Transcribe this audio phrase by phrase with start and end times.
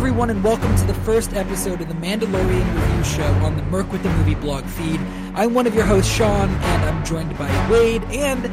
[0.00, 3.92] everyone, and welcome to the first episode of the Mandalorian Review Show on the Merc
[3.92, 4.98] with the Movie blog feed.
[5.34, 8.02] I'm one of your hosts, Sean, and I'm joined by Wade.
[8.04, 8.50] And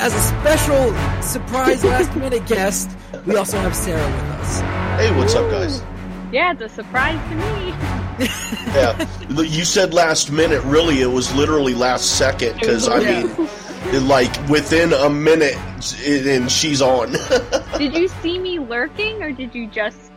[0.00, 0.92] as a special
[1.22, 2.90] surprise last minute guest,
[3.24, 4.60] we also have Sarah with us.
[5.00, 5.80] Hey, what's up, guys?
[6.32, 7.68] Yeah, it's a surprise to me.
[8.74, 9.06] yeah,
[9.44, 10.60] you said last minute.
[10.64, 13.22] Really, it was literally last second because I Yeah.
[13.92, 15.56] mean, like within a minute,
[16.04, 17.12] and she's on.
[17.78, 20.09] did you see me lurking, or did you just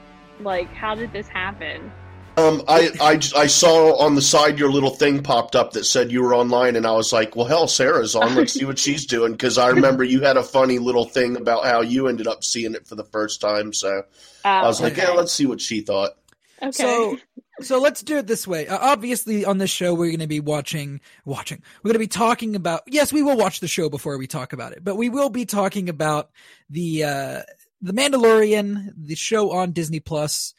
[0.44, 0.72] like?
[0.74, 1.92] How did this happen?
[2.36, 3.12] um, I, I
[3.44, 6.76] I saw on the side your little thing popped up that said you were online,
[6.76, 8.34] and I was like, well, hell, Sarah's on.
[8.36, 11.64] Let's see what she's doing because I remember you had a funny little thing about
[11.66, 13.72] how you ended up seeing it for the first time.
[13.72, 14.02] So
[14.44, 15.12] I was like, Oh, okay.
[15.12, 16.14] yeah, let's see what she thought.
[16.60, 16.72] okay.
[16.72, 17.18] So,
[17.62, 18.68] so let's do it this way.
[18.68, 21.62] Uh, obviously, on this show, we're going to be watching, watching.
[21.84, 22.82] We're going to be talking about.
[22.88, 25.46] Yes, we will watch the show before we talk about it, but we will be
[25.46, 26.32] talking about
[26.68, 27.42] the uh
[27.84, 30.54] the Mandalorian, the show on Disney Plus,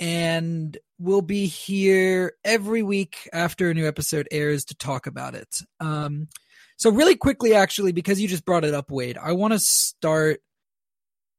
[0.00, 5.60] and we'll be here every week after a new episode airs to talk about it.
[5.78, 6.28] Um,
[6.76, 10.40] so really quickly, actually, because you just brought it up, Wade, I want to start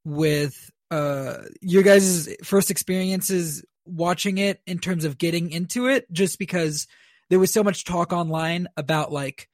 [0.06, 6.40] with uh your guys' first experiences watching it in terms of getting into it just
[6.40, 6.88] because
[7.30, 9.50] there was so much talk online about like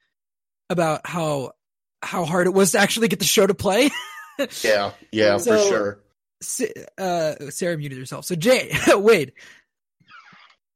[0.70, 1.50] about how
[2.02, 3.90] how hard it was to actually get the show to play
[4.62, 5.98] Yeah, yeah, for sure.
[6.98, 9.32] Uh sarah muted herself so jay wade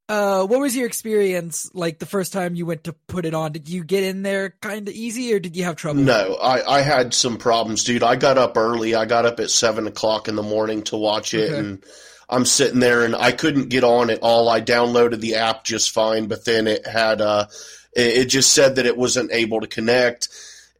[0.08, 3.52] uh what was your experience like the first time you went to put it on
[3.52, 6.78] did you get in there kind of easy or did you have trouble No, I,
[6.78, 8.02] I had some problems, dude.
[8.02, 8.94] I got up early.
[8.94, 11.58] I got up at seven o'clock in the morning to watch it, Okay.
[11.58, 11.84] and
[12.30, 14.48] I'm sitting there, and I couldn't get on at all.
[14.48, 17.46] I downloaded the app just fine, but then it had uh,
[17.94, 20.28] it, it just said that it wasn't able to connect.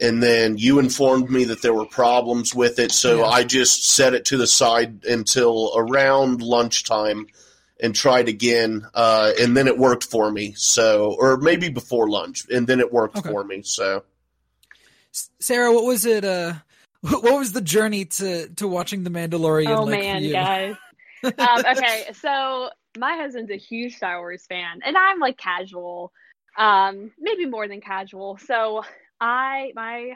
[0.01, 3.27] And then you informed me that there were problems with it, so Yeah.
[3.27, 7.27] I just set it to the side until around lunchtime
[7.81, 10.55] and tried again, uh, and then it worked for me.
[10.57, 13.29] So, or maybe before lunch, and then it worked Okay.
[13.29, 13.63] for me.
[13.63, 14.05] So.
[15.41, 16.53] Sarah what was it uh
[17.01, 20.33] what was the journey to to watching the mandalorian oh like man, you?
[20.33, 20.77] guys.
[21.25, 26.13] um, okay, so my husband's a huge Star Wars fan, and I'm like casual,
[26.57, 28.39] um, maybe more than casual.
[28.39, 28.85] So
[29.21, 30.15] I, my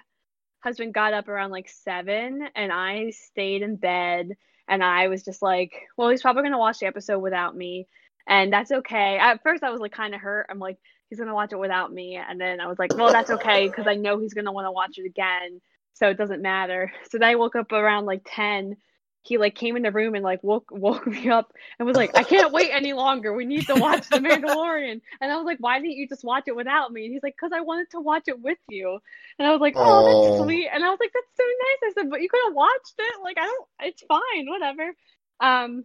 [0.61, 4.31] husband got up around like seven, and I stayed in bed,
[4.69, 7.87] and I was just like, well, he's probably gonna watch the episode without me,
[8.29, 9.19] and that's okay.
[9.19, 10.47] At first, I was like kind of hurt.
[10.51, 10.79] I'm like,
[11.11, 13.87] he's gonna watch it without me, and then I was like, well, that's okay because
[13.87, 15.61] I know he's gonna want to watch it again,
[15.95, 16.93] so it doesn't matter.
[17.11, 18.77] So then I woke up around like ten
[19.23, 22.17] he like came in the room and like woke woke me up and was like,
[22.17, 23.33] I can't wait any longer.
[23.33, 25.01] We need to watch The Mandalorian.
[25.21, 27.05] And I was like, Why didn't you just watch it without me?
[27.05, 28.99] And he's like, Because I wanted to watch it with you.
[29.39, 30.69] And I was like, Oh, that's sweet.
[30.73, 31.91] And I was like, That's so nice.
[31.91, 33.15] I said, But you could have watched it.
[33.23, 33.69] Like I don't.
[33.81, 34.47] It's fine.
[34.49, 34.93] Whatever.
[35.41, 35.85] Um.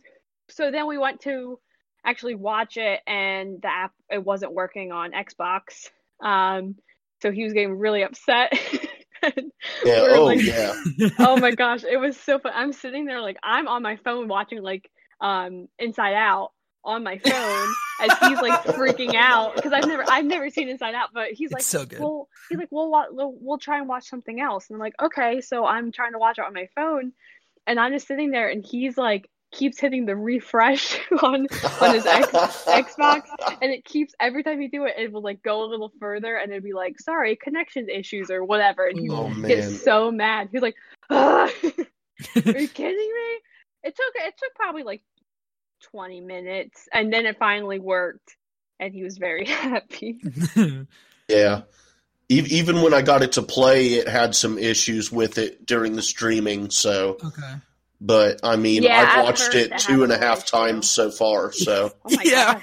[0.49, 1.59] So then we went to
[2.05, 5.89] actually watch it, and the app it wasn't working on Xbox.
[6.23, 6.75] Um.
[7.21, 8.53] So he was getting really upset.
[9.35, 9.51] And
[9.83, 10.01] Yeah.
[10.03, 10.73] we're Oh, like- yeah.
[11.19, 12.51] oh my gosh, it was so fun.
[12.55, 14.89] I'm sitting there like I'm on my phone watching like
[15.21, 16.51] um Inside Out
[16.83, 17.67] on my phone
[18.01, 21.51] as he's like freaking out because I've never I've never seen Inside Out, but he's
[21.51, 21.99] like It's so good.
[21.99, 25.41] Well, he's like, we'll, we'll we'll try and watch something else, and I'm like, okay.
[25.41, 27.11] So I'm trying to watch it on my phone,
[27.65, 31.47] and I'm just sitting there, and he's like keeps hitting the refresh on
[31.81, 32.27] on his X,
[32.67, 33.21] Xbox,
[33.61, 36.35] and it keeps every time you do it, it will like go a little further,
[36.35, 40.49] and it'd be like, sorry, connection issues or whatever, and he Oh gets so mad.
[40.51, 40.75] He's like,
[41.09, 41.49] "Ah,
[42.45, 43.39] "Are you kidding me?"
[43.83, 45.03] It took it took probably like
[45.81, 48.35] twenty minutes, and then it finally worked,
[48.79, 50.19] and he was very happy.
[51.27, 51.61] Yeah.
[52.29, 55.95] E- Even when I got it to play, it had some issues with it during
[55.95, 56.69] the streaming.
[56.69, 57.53] So, okay.
[58.01, 60.17] But I mean, Yeah, I've I've watched it two and a half two and a
[60.17, 60.51] has a half issue.
[60.57, 61.51] times so far.
[61.51, 62.61] So, Oh yeah.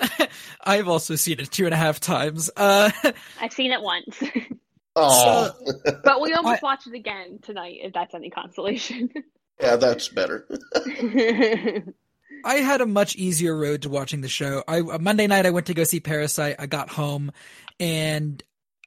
[0.64, 2.50] I've also seen it two and a half times.
[2.56, 2.90] Uh,
[3.40, 4.22] I've seen it once,
[4.96, 5.50] oh,
[6.04, 7.78] but we almost watched it again tonight.
[7.82, 9.10] If that's any consolation.
[9.60, 10.46] yeah, that's better.
[12.44, 14.64] I had a much easier road to watching the show.
[14.66, 16.56] I uh, Monday night I went to go see Parasite.
[16.58, 17.30] I got home
[17.78, 18.42] and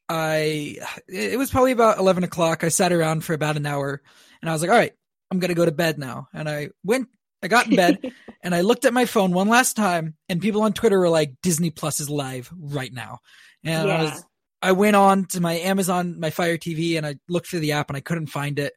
[0.10, 2.64] I it was probably about eleven o'clock.
[2.64, 4.02] I sat around for about an hour
[4.42, 4.94] and I was like, all right,
[5.36, 6.30] I'm gonna go to bed now.
[6.34, 7.10] And I went
[7.44, 10.62] I got in bed and I looked at my phone one last time and people
[10.62, 13.20] on Twitter were like, Disney Plus is live right now.
[13.64, 14.24] And I was
[14.62, 17.90] I went on to my Amazon, my Fire TV, and I looked through the app
[17.90, 18.74] and I couldn't find it.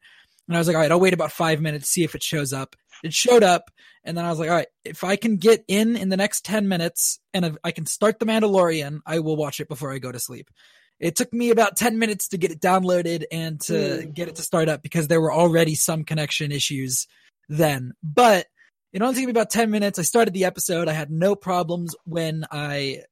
[0.49, 2.52] And I was like, all right, I'll wait about five minutes, see if it shows
[2.52, 2.75] up.
[3.04, 3.70] It showed up,
[4.04, 6.44] and then I was like, all right, if I can get in in the next
[6.44, 10.11] 10 minutes and I can start The Mandalorian, I will watch it before I go
[10.11, 10.50] to sleep.
[11.00, 14.10] It took me about 10 minutes to get it downloaded and to Hmm.
[14.10, 17.06] get it to start up because there were already some connection issues
[17.48, 17.92] then.
[18.02, 18.46] But
[18.92, 19.98] It only took me about 10 minutes.
[19.98, 20.88] I started the episode.
[20.88, 23.02] I had no problems when I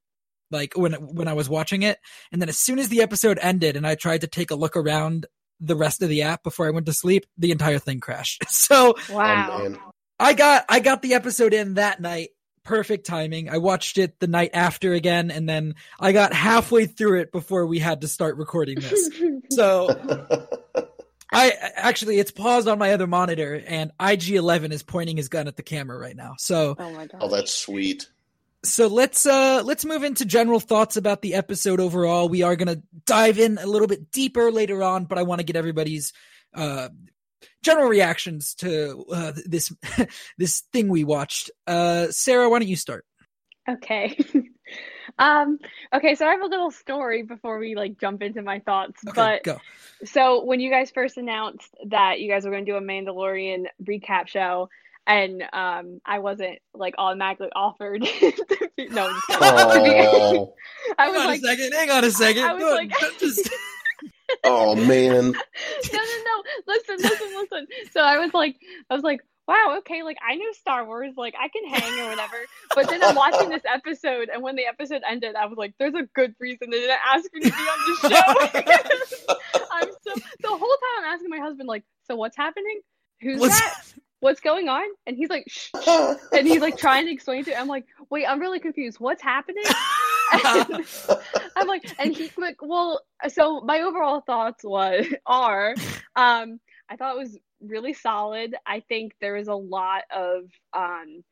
[0.50, 1.98] like when when I was watching it.
[2.32, 4.74] And then as soon as the episode ended and I tried to take a look
[4.76, 5.26] around
[5.60, 8.44] the rest of the app before I went to sleep, the entire thing crashed.
[8.50, 9.48] So Wow.
[9.52, 9.90] Oh.
[10.18, 12.30] I got I got the episode in that night.
[12.66, 13.48] Perfect timing.
[13.48, 17.64] I watched it the night after again, and then I got halfway through it before
[17.64, 19.08] we had to start recording this.
[19.50, 19.88] So
[21.32, 25.56] I actually it's paused on my other monitor, and IG11 is pointing his gun at
[25.56, 26.34] the camera right now.
[26.38, 27.20] So oh my god.
[27.20, 28.08] oh, that's sweet.
[28.64, 32.28] so let's uh let's move into general thoughts about the episode overall.
[32.28, 35.44] We are gonna dive in a little bit deeper later on, but I want to
[35.44, 36.12] get everybody's
[36.52, 36.88] uh
[37.62, 39.72] general reactions to uh, this
[40.38, 41.50] this thing we watched.
[41.66, 43.04] Uh Sarah, why don't you start?
[43.68, 44.16] Okay.
[45.18, 45.58] um
[45.94, 49.00] okay, so I have a little story before we like jump into my thoughts.
[49.08, 49.58] Okay, but go.
[50.04, 53.66] so when you guys first announced that you guys were going to do a Mandalorian
[53.82, 54.68] recap show
[55.06, 59.84] and um I wasn't like automatically offered to be- no, I'm just kidding.
[59.84, 60.54] To be- Oh,
[60.98, 61.72] I Hang was on like a second.
[61.72, 62.44] Hang on a second.
[62.44, 63.12] I was Go like- ahead.
[63.18, 63.50] Just-
[64.44, 65.32] oh man.
[65.32, 66.42] no, no, no.
[66.66, 67.66] Listen, listen, listen.
[67.92, 68.56] So I was like,
[68.90, 72.10] I was like, wow, okay, like I know Star Wars, like I can hang or
[72.10, 72.36] whatever.
[72.74, 75.94] But then I'm watching this episode, and when the episode ended, I was like, there's
[75.94, 78.08] a good reason they didn't ask me to be on the
[79.28, 79.34] show.
[79.72, 82.80] I'm so the whole time I'm asking my husband, like, so what's happening?
[83.20, 83.82] Who's What's- that?
[84.20, 84.84] What's going on?
[85.06, 85.68] And he's like, shh.
[86.32, 87.50] And he's like trying to explain to.
[87.50, 87.56] Me.
[87.56, 88.98] I'm like, wait, I'm really confused.
[88.98, 89.62] What's happening?
[91.56, 95.76] I'm like, and he like, well, so my overall thoughts was are,
[96.16, 98.54] um, I thought it was really solid.
[98.66, 100.44] I think there is a lot of
[100.74, 101.22] um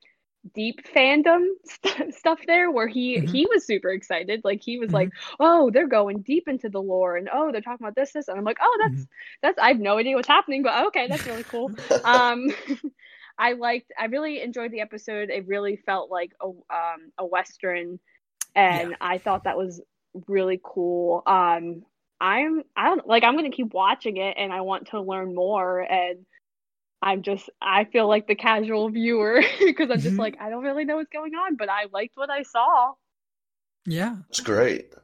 [0.55, 3.31] deep fandom st- stuff there where he Mhm.
[3.31, 4.95] he was super excited like he was Mhm.
[4.95, 5.11] like
[5.41, 8.39] oh they're going deep into the lore and oh they're talking about this this and
[8.39, 9.07] i'm like oh that's
[9.43, 11.73] that's i have no idea what's happening but okay that's really cool
[12.05, 12.47] um
[13.39, 17.99] i liked i really enjoyed the episode it really felt like a um a western
[18.55, 19.81] and i thought that was
[20.29, 21.83] really cool um
[22.21, 25.81] i'm i don't like i'm gonna keep watching it and i want to learn more
[25.81, 26.25] and
[27.03, 30.21] i'm just i feel like the casual viewer because i'm just Mhm.
[30.21, 32.93] like i don't really know what's going on but i liked what i saw
[33.87, 34.17] yeah.
[34.31, 34.95] It's great.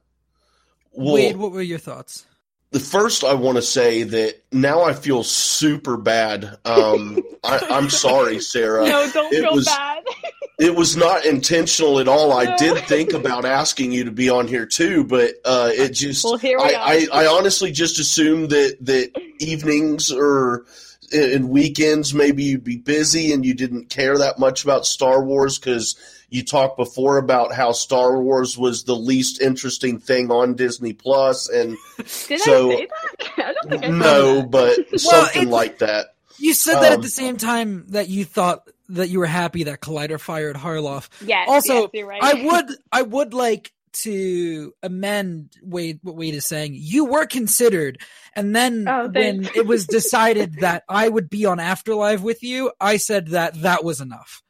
[0.92, 2.24] Well, Wade, what were your thoughts?
[2.70, 6.56] the first I want to say that now I feel super bad.
[6.64, 8.88] Um, I, I'm sorry, Sarah.
[8.88, 10.02] no don't it feel was- bad
[10.60, 12.32] It was not intentional at all.
[12.32, 16.22] I did think about asking you to be on here too, but uh, it just
[16.24, 20.66] well here we I, are I, I honestly just assumed that that evenings or
[21.12, 25.58] and weekends maybe you'd be busy and you didn't care that much about Star Wars
[25.58, 25.96] because
[26.28, 31.48] you talked before about how Star Wars was the least interesting thing on Disney Plus
[31.48, 34.50] and did so- i say that i don't think i said no, that.
[34.50, 36.14] but something like that.
[36.38, 39.64] You said that at Um, the same time that you thought that you were happy
[39.64, 41.08] that Collider fired Harloff.
[41.24, 42.22] yes Also, yes, right.
[42.22, 46.74] I would I would like to amend Wade what Wade is saying.
[46.74, 47.98] You were considered,
[48.34, 52.72] and then Oh, when it was decided that I would be on Afterlife with you,
[52.80, 54.42] I said that that was enough.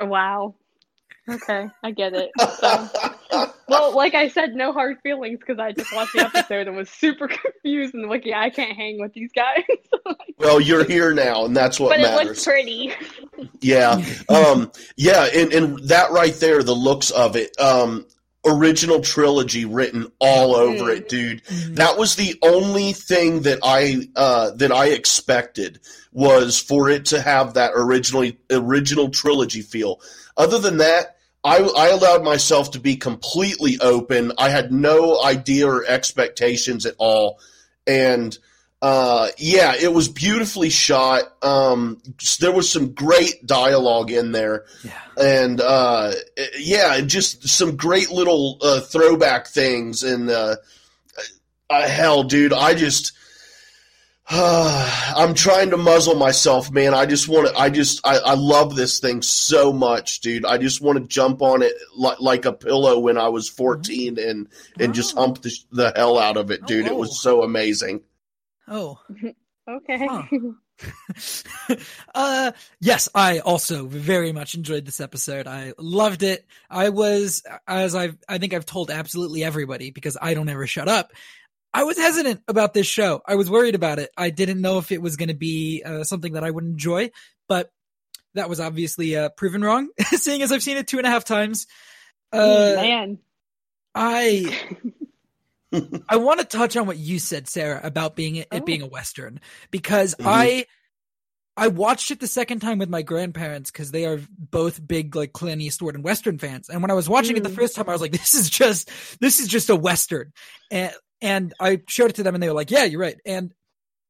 [0.00, 0.56] Wow.
[1.28, 2.30] Okay, I get it.
[2.38, 2.88] So,
[3.68, 6.88] well, like I said, no hard feelings because I just watched the episode and was
[6.88, 9.64] super confused and like, yeah, I can't hang with these guys.
[10.38, 12.26] Well, you're here now, and that's what but it matters.
[12.28, 12.92] looks pretty.
[13.60, 14.00] Yeah.
[14.28, 18.06] Um, yeah, and, and that right there, the looks of it, um,
[18.46, 20.96] original trilogy written all over Mm.
[20.96, 21.44] it, dude.
[21.44, 21.74] Mhm.
[21.76, 25.80] That was the only thing that I uh, that I expected
[26.12, 30.00] was for it to have that originally original trilogy feel.
[30.36, 31.16] Other than that,
[31.48, 34.32] I, I allowed myself to be completely open.
[34.38, 37.40] I had no idea or expectations at all,
[37.86, 38.36] and
[38.80, 41.22] uh, yeah, it was beautifully shot.
[41.42, 42.00] Um,
[42.38, 44.92] there was some great dialogue in there Yeah.
[45.20, 46.12] and uh,
[46.56, 50.04] yeah, just some great little uh, throwback things.
[50.04, 50.56] And uh,
[51.68, 53.12] uh, hell, dude, I just
[54.30, 56.92] I'm trying to muzzle myself, man.
[56.92, 57.56] I just want to.
[57.58, 60.44] I just I, I love this thing so much, dude.
[60.44, 64.18] I just want to jump on it like like a pillow when I was 14
[64.18, 65.20] and and just Oh.
[65.22, 66.86] hump the, the hell out of it, dude.
[66.86, 66.96] It Oh.
[66.96, 68.02] was so amazing.
[68.66, 68.98] Oh.
[69.70, 69.98] Okay.
[70.08, 70.22] Huh.
[72.14, 77.94] uh yes i also very much enjoyed this episode i loved it i was as
[77.94, 81.12] i've i think i've told absolutely everybody because i don't ever shut up
[81.72, 84.92] i was hesitant about this show i was worried about it i didn't know if
[84.92, 87.10] it was going to be uh, something that i would enjoy
[87.48, 87.70] but
[88.34, 91.24] that was obviously uh, proven wrong seeing as i've seen it two and a half
[91.24, 91.66] times
[92.32, 93.18] uh Man.
[93.94, 94.74] i
[96.08, 98.60] I want to touch on what you said, Sarah, about being it Oh.
[98.60, 100.26] being a western because Mhm.
[100.26, 100.66] I
[101.58, 105.32] I watched it the second time with my grandparents because they are both big like
[105.32, 106.68] Clint Eastwood and Western fans.
[106.68, 107.38] And when I was watching mm.
[107.38, 107.56] it the mm.
[107.56, 108.88] first time, I was like, "This is just
[109.20, 110.32] this is just a Western,"
[110.70, 113.54] and and I showed it to them, and they were like, "Yeah, you're right." And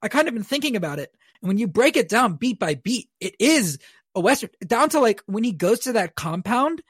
[0.02, 2.74] I kind of been thinking about it, and when you break it down beat by
[2.74, 3.78] beat, it is
[4.14, 6.82] a Western down to like when he goes to that compound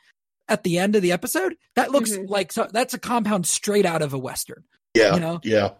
[0.48, 1.56] at the end of the episode.
[1.76, 2.30] That looks mm-hmm.
[2.30, 4.64] like so that's a compound straight out of a Western.
[4.94, 5.70] Yeah, you know, yeah,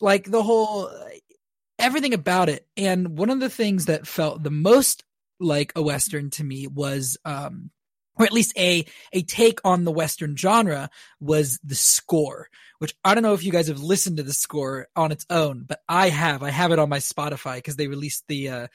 [0.00, 0.90] like the whole
[1.78, 2.66] everything about it.
[2.76, 5.04] And one of the things that felt the most
[5.38, 7.70] like a Western to me was, um,
[8.18, 13.14] or at least a, a take on the Western genre was the score, which I
[13.14, 16.08] don't know if you guys have listened to the score on its own, but I
[16.08, 18.66] have, I have it on my Spotify because they released the, uh,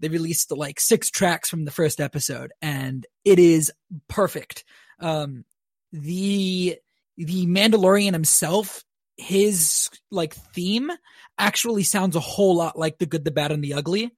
[0.00, 3.72] they released like six tracks from the first episode and it is
[4.08, 4.64] perfect.
[5.00, 5.44] Um,
[5.92, 6.78] the,
[7.16, 8.84] the Mandalorian himself,
[9.16, 10.90] his like theme
[11.38, 14.10] actually sounds a whole lot like the good, the bad, and the ugly.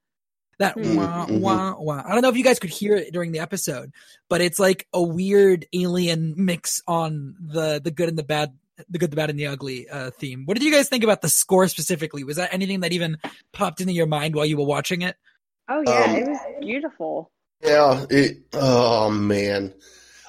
[0.59, 0.97] That mm-hmm.
[0.97, 2.03] wah wah wah.
[2.07, 3.93] I don't know if you guys could hear it during the episode,
[4.29, 8.55] but it's like a weird alien mix on the the good and the bad,
[8.89, 10.45] the good, the bad, and the ugly uh, theme.
[10.47, 12.25] What did you guys think about the score specifically?
[12.25, 13.19] Was that anything that even
[13.53, 15.17] popped into your mind while you were watching it?
[15.69, 17.31] Oh yeah, um, it was beautiful.
[17.63, 18.05] Yeah.
[18.11, 18.39] It.
[18.53, 19.75] Oh man.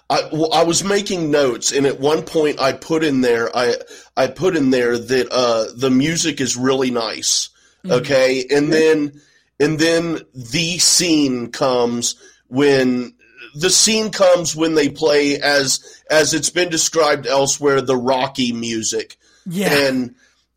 [0.08, 3.76] I, well, I was making notes, and at one point I put in there I
[4.16, 7.50] I put in there that uh, the music is really nice.
[7.84, 7.92] Mm-hmm.
[7.92, 9.22] Okay, and then
[9.60, 12.16] and then the scene comes
[12.48, 13.14] when
[13.56, 19.18] the scene comes when they play as as it's been described elsewhere the Rocky music.
[19.46, 20.16] Yeah, and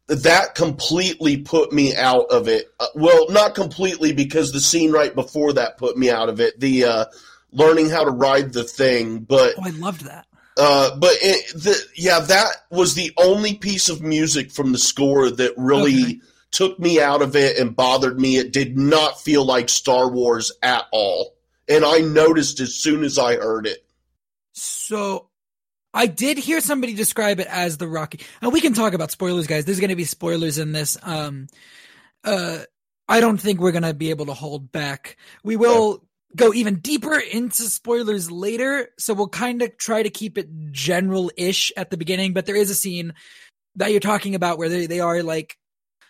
[0.09, 2.73] that completely put me out of it.
[2.81, 6.59] Uh, well, not completely because the scene right before that put me out of it.
[6.59, 7.05] The uh,
[7.53, 9.21] learning how to ride the thing.
[9.21, 10.27] But oh, I loved that.
[10.57, 15.31] Uh, but it, the, yeah, that was the only piece of music from the score
[15.31, 16.21] that really okay.
[16.51, 18.37] Took me out of it and bothered me.
[18.37, 21.35] It did not feel like Star Wars at all,
[21.69, 23.85] and I noticed as soon as I heard it.
[24.53, 25.29] So
[25.95, 28.21] I did hear somebody describe it as the Rocky.
[28.43, 29.65] And we can talk about spoilers, guys.
[29.65, 30.99] There's going to be spoilers in this.
[31.03, 31.47] Um,
[32.25, 32.59] uh,
[33.09, 35.17] I don't think we're going to be able to hold back.
[35.43, 36.05] We will
[36.37, 38.91] go even deeper into spoilers later.
[38.99, 42.57] So we'll kind of try to keep it general ish at the beginning, but there
[42.57, 43.15] is a scene
[43.77, 45.57] that you're talking about where they, they are like,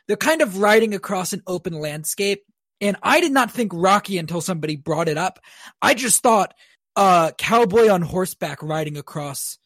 [0.08, 2.42] they're kind of riding across an open landscape.
[2.80, 5.38] And I did not think Rocky until somebody brought it up.
[5.80, 6.54] I just thought,
[6.96, 9.58] uh, cowboy on horseback riding across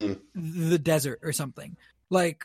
[0.00, 0.18] mm.
[0.34, 1.76] the desert or something.
[2.10, 2.44] Like,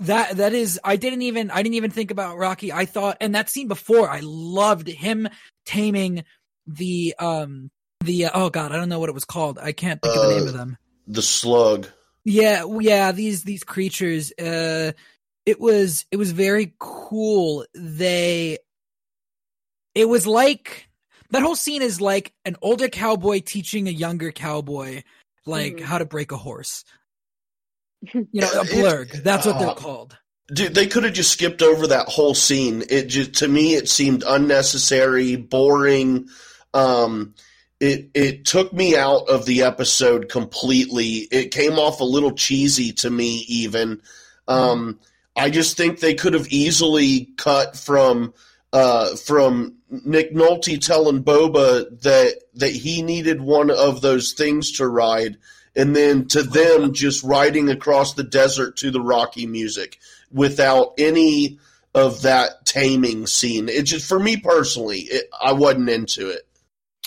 [0.00, 2.72] that that is I didn't even I didn't even think about Rocky.
[2.72, 5.28] I thought and that scene before I loved him
[5.66, 6.24] taming
[6.66, 9.58] the um the uh, oh god, I don't know what it was called.
[9.58, 10.78] I can't think uh, of the name of uh, them.
[11.06, 11.86] The slug.
[12.24, 14.92] Yeah, yeah, these these creatures uh
[15.46, 17.64] it was it was very cool.
[17.74, 18.58] They
[19.94, 20.88] it was like
[21.30, 25.02] that whole scene is like an older cowboy teaching a younger cowboy
[25.46, 25.84] like mm-hmm.
[25.84, 26.84] how to break a horse.
[28.12, 29.22] You know, a blurg.
[29.22, 30.18] That's what uh, they're called.
[30.52, 32.82] Dude, they could have just skipped over that whole scene.
[32.90, 36.28] It just to me it seemed unnecessary, boring.
[36.74, 37.34] Um,
[37.80, 41.26] it it took me out of the episode completely.
[41.30, 44.02] It came off a little cheesy to me, even.
[44.46, 45.00] Um,
[45.36, 48.34] I just think they could have easily cut from
[48.72, 54.88] uh, from Nick Nolte telling Boba that that he needed one of those things to
[54.88, 55.38] ride,
[55.76, 59.98] and then to them just riding across the desert to the Rocky music
[60.32, 61.58] without any
[61.94, 63.68] of that taming scene.
[63.68, 66.46] It just for me personally, it, I wasn't into it.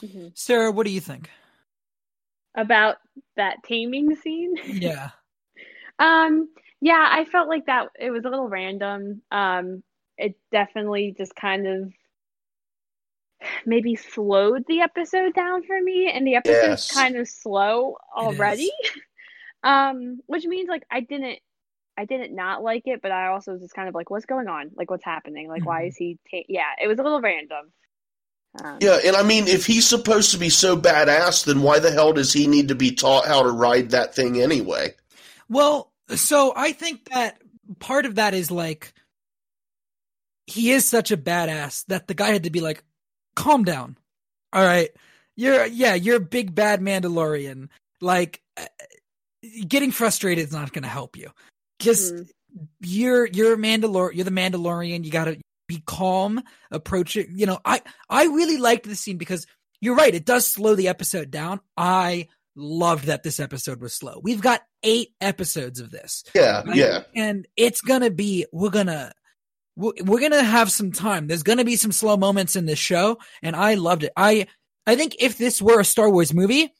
[0.01, 0.27] Mm-hmm.
[0.35, 1.29] Sarah, what do you think
[2.55, 2.97] about
[3.35, 4.55] that taming scene?
[4.65, 5.09] Yeah.
[5.99, 6.49] um.
[6.81, 7.87] Yeah, I felt like that.
[7.99, 9.21] It was a little random.
[9.31, 9.83] Um.
[10.17, 11.93] It definitely just kind of
[13.67, 16.91] maybe slowed the episode down for me, and the episode's yes.
[16.91, 18.71] kind of slow already.
[19.63, 21.39] um, which means like I didn't
[21.97, 24.47] I didn't not like it, but I also was just kind of like, what's going
[24.47, 24.71] on?
[24.75, 25.47] Like, what's happening?
[25.47, 25.67] Like, mm-hmm.
[25.67, 26.19] why is he?
[26.29, 26.45] Ta-?
[26.47, 27.71] Yeah, it was a little random.
[28.63, 31.91] Um, yeah, and I mean, if he's supposed to be so badass, then why the
[31.91, 34.93] hell does he need to be taught how to ride that thing anyway?
[35.49, 37.41] Well, so I think that
[37.79, 38.93] part of that is like
[40.45, 42.83] he is such a badass that the guy had to be like,
[43.35, 43.97] calm down.
[44.53, 44.89] All right.
[45.35, 47.69] You're, yeah, you're a big bad Mandalorian.
[48.01, 48.65] Like, uh,
[49.67, 51.31] getting frustrated is not going to help you.
[51.79, 52.63] Just, mm-hmm.
[52.81, 55.03] you're, you're a Mandalor, you're the Mandalorian.
[55.03, 55.37] You got to,
[55.67, 57.27] be calm, approach it.
[57.29, 59.45] You know, I I really liked the scene because
[59.81, 61.59] you're right, it does slow the episode down.
[61.75, 64.19] I loved that this episode was slow.
[64.21, 66.23] We've got eight episodes of this.
[66.35, 66.75] Yeah, right?
[66.75, 67.03] yeah.
[67.15, 69.13] And it's gonna be we're gonna
[69.75, 71.27] we're we're gonna have some time.
[71.27, 74.11] There's gonna be some slow moments in this show, and I loved it.
[74.17, 74.47] I
[74.85, 76.73] I think if this were a Star Wars movie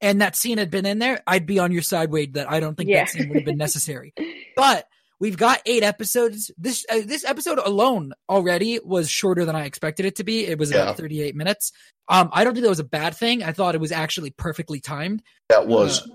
[0.00, 2.34] and that scene had been in there, I'd be on your side, Wade.
[2.34, 3.04] That I don't think Yeah.
[3.04, 4.14] that scene would have been necessary.
[4.56, 4.86] but
[5.20, 6.50] we've got eight episodes.
[6.58, 10.46] This uh, this episode alone already was shorter than I expected it to be.
[10.46, 10.82] It was Yeah.
[10.82, 11.72] about 38 minutes.
[12.08, 13.42] Um, I don't think that was a bad thing.
[13.42, 15.22] I thought it was actually perfectly timed.
[15.48, 16.08] That was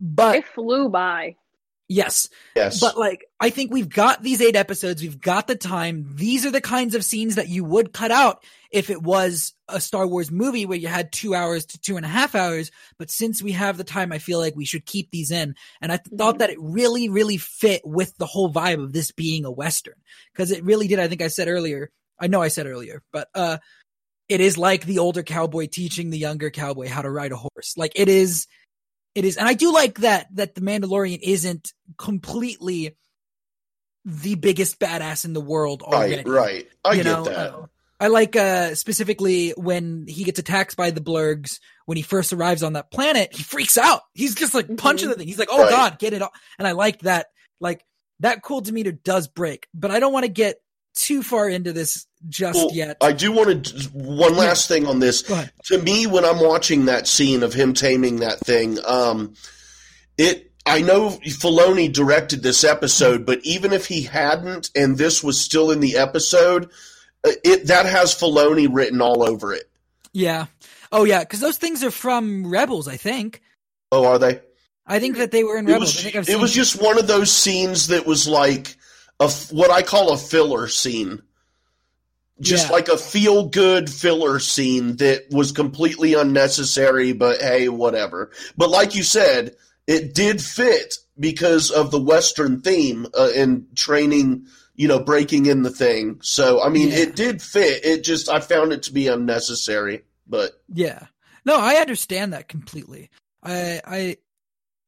[0.00, 1.36] But It flew by.
[1.88, 2.80] Yes, yes.
[2.80, 5.02] but like, I think we've got these eight episodes.
[5.02, 6.12] We've got the time.
[6.14, 9.80] These are the kinds of scenes that you would cut out if it was a
[9.80, 12.70] Star Wars movie where you had two hours to two and a half hours.
[12.98, 15.54] But since we have the time, I feel like we should keep these in.
[15.80, 16.38] And I th- thought Mhm.
[16.38, 19.94] that it really, really fit with the whole vibe of this being a Western
[20.32, 20.98] because it really did.
[20.98, 23.58] I think I said earlier, I know I said earlier, but, uh,
[24.28, 27.74] it is like the older cowboy teaching the younger cowboy how to ride a horse.
[27.76, 28.48] Like it is,
[29.16, 32.96] it is, and I do like that that the Mandalorian isn't completely
[34.04, 36.16] the biggest badass in the world already.
[36.16, 36.68] right, right.
[36.84, 37.24] I you get know?
[37.24, 37.36] that.
[37.54, 37.66] Uh,
[37.98, 42.62] I like uh specifically when he gets attacked by the blurgs when he first arrives
[42.62, 44.02] on that planet, he freaks out.
[44.12, 44.76] He's just like Mhm.
[44.78, 45.26] punching the thing.
[45.26, 45.70] He's like, "Oh Right.
[45.70, 47.84] god, get it off." And I like that like
[48.20, 50.60] that cool demeanor does break, but I don't want to get
[50.94, 52.96] too far into this just Well, yet.
[53.00, 55.22] I do want to one last thing on this.
[55.22, 59.34] To me, when I'm watching that scene of him taming that thing, um,
[60.18, 65.40] it I know Filoni directed this episode, but even if he hadn't, and this was
[65.40, 66.70] still in the episode,
[67.24, 69.70] uh, it that has Filoni written all over it.
[70.12, 70.46] Yeah.
[70.90, 73.42] Oh yeah, because those things are from Rebels, I think.
[73.92, 74.40] Oh, are they?
[74.86, 75.94] I think that they were in It Rebels.
[75.94, 78.76] was I think I've it was just one of those scenes that was like
[79.20, 81.22] a, what I call a filler scene.
[82.40, 82.72] Just Yeah.
[82.72, 88.30] like a feel good filler scene that was completely unnecessary, but hey, whatever.
[88.56, 94.46] But like you said, it did fit because of the Western theme uh, and training,
[94.74, 96.18] you know, breaking in the thing.
[96.22, 96.98] So, I mean, Yeah.
[96.98, 97.84] it did fit.
[97.86, 101.06] It just, I found it to be unnecessary, but Yeah.
[101.46, 103.08] No, I understand that completely.
[103.42, 104.16] I I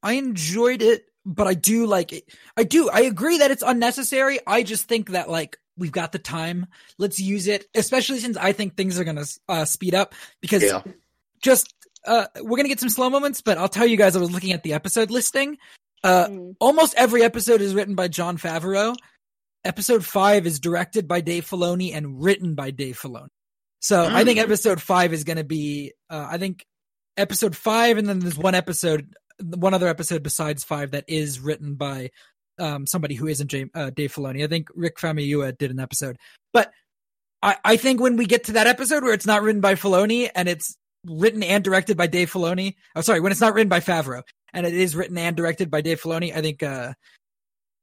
[0.02, 2.28] I enjoyed it, but I do like it.
[2.56, 2.90] I do.
[2.90, 4.40] I agree that it's unnecessary.
[4.46, 6.66] I just think that like we've got the time.
[6.98, 10.62] Let's use it, especially since I think things are going to uh, speed up because
[10.62, 10.82] yeah.
[11.42, 11.72] just
[12.06, 14.30] uh we're going to get some slow moments, but I'll tell you guys I was
[14.30, 15.56] looking at the episode listing.
[16.04, 16.54] Uh Mm.
[16.60, 18.94] almost every episode is written by Jon Favreau.
[19.64, 23.28] Episode five is directed by Dave Filoni and written by Dave Filoni.
[23.80, 24.42] So I think Mm.
[24.44, 26.64] episode five is going to be, uh, I think
[27.16, 29.12] episode five, and then there's one episode,
[29.42, 32.10] one other episode besides five that is written by
[32.58, 34.44] um, somebody who isn't James, uh, Dave Filoni.
[34.44, 36.16] I think Rick Famuyiwa did an episode,
[36.52, 36.70] but
[37.42, 40.30] I, I think when we get to that episode where it's not written by Filoni
[40.34, 43.80] and it's written and directed by Dave Filoni, oh sorry, when it's not written by
[43.80, 46.94] Favreau and it is written and directed by Dave Filoni, I think, uh,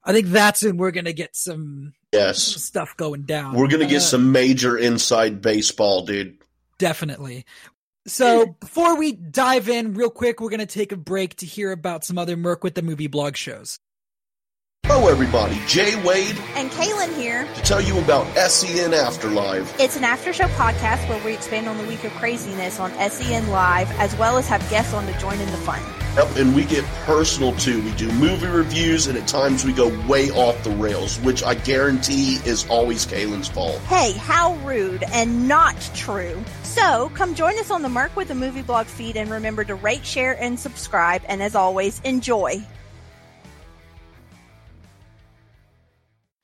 [0.04, 2.42] I think that's when we're gonna get some Yes.
[2.42, 3.56] stuff going down.
[3.56, 6.38] We're going to get Uh, some major inside baseball, dude.
[6.78, 7.46] Definitely.
[8.08, 11.74] So before we dive in real quick, we're going to take a break to hear
[11.74, 13.80] about some other Merc with the movie blog shows.
[14.88, 15.60] Hello, everybody.
[15.65, 17.45] Jay Wade And Kaylin here.
[17.56, 19.80] to tell you about SEN Afterlife.
[19.80, 23.50] It's an after show podcast where we expand on the week of craziness on SEN
[23.50, 25.82] Live, as well as have guests on to join in the fun.
[26.15, 27.82] Yep, and we get personal too.
[27.82, 31.56] We do movie reviews, and at times we go way off the rails, which I
[31.56, 33.80] guarantee is always Kaylin's fault.
[33.88, 36.41] Hey, how rude and not true.
[36.62, 39.74] So come join us on the Merc with the Movie Blog feed and remember to
[39.76, 41.24] rate, share, and subscribe.
[41.28, 42.62] And as always, enjoy.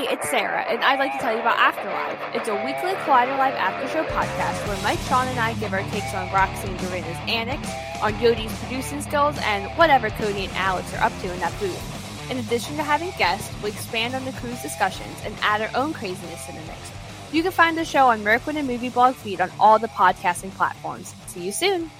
[0.00, 2.34] Hey, it's Sarah, and I'd like to tell you about Afterlife.
[2.34, 5.82] It's a weekly Collider Live after show podcast where Mike, Sean, and I give our
[5.90, 7.68] takes on Roxy and Dorinda's annex,
[8.00, 12.30] on Yodi's producing skills, and whatever Cody and Alex are up to in that booth.
[12.30, 15.92] In addition to having guests, we expand on the crew's discussions and add our own
[15.92, 16.90] craziness to the mix.
[17.30, 19.88] You can find the show on Merc with the Movie Blog feed on all the
[19.88, 21.14] podcasting platforms.
[21.26, 21.90] See you soon.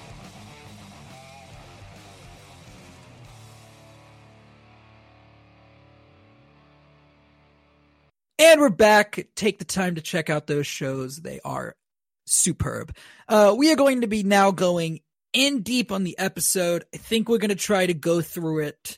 [8.41, 9.27] And we're back.
[9.35, 11.17] Take the time to check out those shows.
[11.17, 11.75] They are
[12.25, 12.95] superb.
[13.27, 15.01] Uh, we are going to be now going
[15.31, 16.83] in deep on the episode.
[16.91, 18.97] I think we're going to try to go through it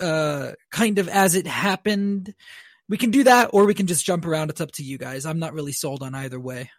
[0.00, 2.34] uh, kind of as it happened.
[2.88, 4.48] We can do that, or we can just jump around.
[4.48, 5.26] It's up to you guys.
[5.26, 6.70] I'm not really sold on either way.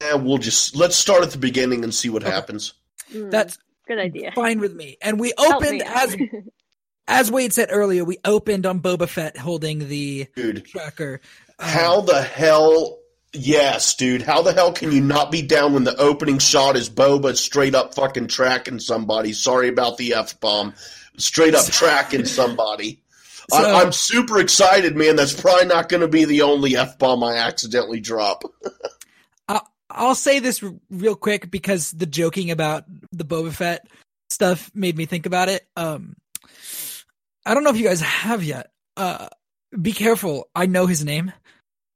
[0.00, 2.32] Yeah, we'll just let's start at the beginning and see what Okay.
[2.32, 2.72] happens.
[3.12, 4.32] Mm, That's good idea.
[4.34, 4.96] fine with me.
[5.02, 6.16] And we opened me as
[7.08, 8.04] as Wade said earlier.
[8.04, 11.20] We opened on Boba Fett holding the Dude, tracker.
[11.58, 12.98] Um, how the hell
[13.32, 14.22] yes, dude.
[14.22, 17.74] How the hell can you not be down when the opening shot is Boba straight
[17.74, 19.32] up fucking tracking somebody?
[19.32, 20.74] Sorry about the F bomb.
[21.16, 23.02] Straight up tracking somebody.
[23.50, 25.16] So- I, I'm super excited, man.
[25.16, 28.44] That's probably not going to be the only F bomb I accidentally drop.
[29.94, 33.86] I'll say this r- real quick because the joking about the Boba Fett
[34.30, 35.66] stuff made me think about it.
[35.76, 36.16] Um,
[37.44, 38.70] I don't know if you guys have yet.
[38.96, 39.28] Uh,
[39.80, 40.48] be careful.
[40.54, 41.32] I know his name.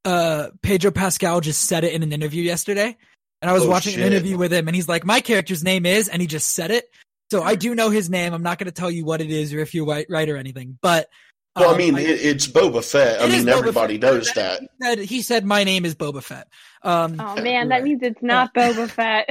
[0.04, 2.96] Uh, Pedro Pascal just said it in an interview yesterday,
[3.42, 4.00] and I was Oh, watching shit.
[4.02, 6.70] an interview with him, and he's like, "My character's name is," and he just said
[6.70, 6.88] it.
[7.30, 8.32] So I do know his name.
[8.32, 10.37] I'm not going to tell you what it is or if you're right, right or
[10.37, 11.09] anything, but.
[11.56, 13.20] Well, I um, mean, it, it's Boba Fett.
[13.20, 14.02] I mean, everybody Fett.
[14.12, 14.61] knows that.
[14.61, 16.48] He said, he said, "My name is Boba Fett."
[16.82, 19.30] Um, Oh man, that means it's not Boba Fett.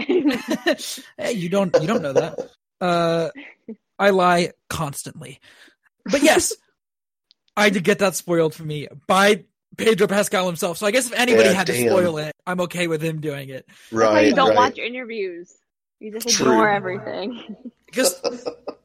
[1.17, 2.49] hey, you don't you don't know that.
[2.81, 3.29] Uh,
[3.99, 5.39] I lie constantly,
[6.11, 6.53] but yes,
[7.57, 9.45] I did get that spoiled for me by
[9.77, 10.77] Pedro Pascal himself.
[10.77, 13.49] So I guess if anybody Yeah, had to spoil it, I'm okay with him doing
[13.49, 13.65] it.
[13.91, 14.57] That's why you don't right.
[14.57, 15.53] watch interviews.
[15.99, 16.47] You just True.
[16.51, 17.55] ignore everything.
[17.93, 18.21] Just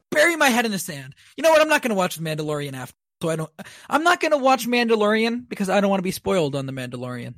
[0.09, 1.13] bury my head in the sand.
[1.35, 1.61] You know what?
[1.61, 2.95] I'm not going to watch The Mandalorian after.
[3.21, 3.49] So I don't.
[3.89, 6.71] I'm not going to watch Mandalorian because I don't want to be spoiled on The
[6.71, 7.33] Mandalorian.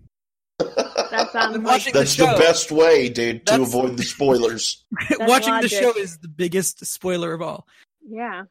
[0.59, 4.83] That sounds like That's the the best way, dude, to avoid the spoilers.
[5.19, 5.71] Watching logic.
[5.71, 7.65] the show is the biggest spoiler of all.
[8.07, 8.43] yeah.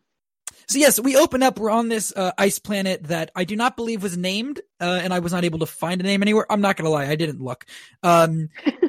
[0.69, 1.59] So yes, we open up.
[1.59, 5.13] We're on this uh, ice planet that I do not believe was named, uh, and
[5.13, 6.47] I was not able to find a name anywhere.
[6.51, 7.67] I'm not gonna lie, I didn't look.
[8.03, 8.49] Um,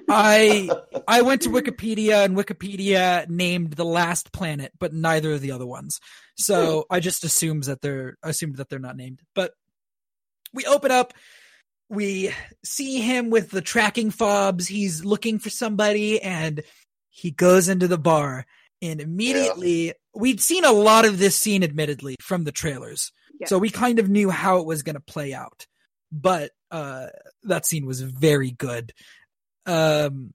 [0.10, 0.70] I
[1.08, 5.66] I went to Wikipedia, and Wikipedia named the last planet, but neither of the other
[5.66, 6.00] ones.
[6.36, 9.22] So I just assumes that they're assumed that they're not named.
[9.36, 9.54] But
[10.54, 11.14] we open up.
[11.90, 12.32] We
[12.64, 14.68] see him with the tracking fobs.
[14.68, 16.64] He's looking for somebody, and
[17.10, 18.46] he goes into the bar.
[18.82, 23.12] And immediately, we'd seen a lot of this scene, admittedly, from the trailers.
[23.40, 23.48] Yeah.
[23.48, 25.68] So we kind of knew how it was going to play out.
[26.12, 27.08] But uh,
[27.44, 28.94] that scene was very good.
[29.66, 30.34] Um,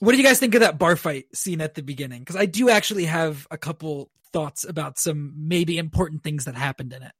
[0.00, 2.20] what do you guys think of that bar fight scene at the beginning?
[2.20, 6.92] Because I do actually have a couple thoughts about some maybe important things that happened
[6.92, 7.12] in it.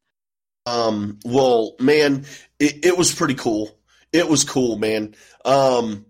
[0.66, 2.24] Um, well, man,
[2.58, 3.76] it, it was pretty cool.
[4.12, 5.14] It was cool, man.
[5.44, 6.06] Um,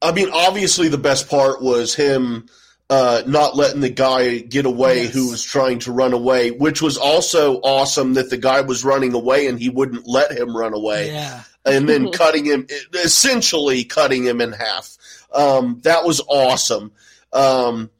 [0.00, 2.48] I mean, obviously, the best part was him
[2.88, 5.12] uh, not letting the guy get away Yes.
[5.14, 9.12] who was trying to run away, which was also awesome that the guy was running
[9.14, 11.08] away and he wouldn't let him run away.
[11.12, 11.42] Yeah.
[11.64, 14.96] and then cutting him, essentially cutting him in half.
[15.34, 16.92] Um, that was awesome.
[17.32, 17.90] Um,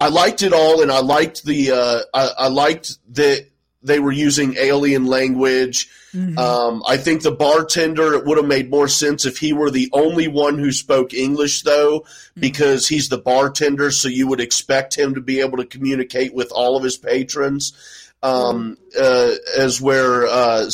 [0.00, 3.46] I liked it all, and I liked the uh, I, I liked that
[3.84, 5.88] they were using alien language.
[6.14, 6.38] Mhm.
[6.38, 9.90] Um, I think the bartender it would have made more sense if he were the
[9.92, 12.04] only one who spoke English, though,
[12.38, 16.50] because he's the bartender, so you would expect him to be able to communicate with
[16.50, 17.72] all of his patrons.
[18.22, 20.70] Um, uh, as where uh,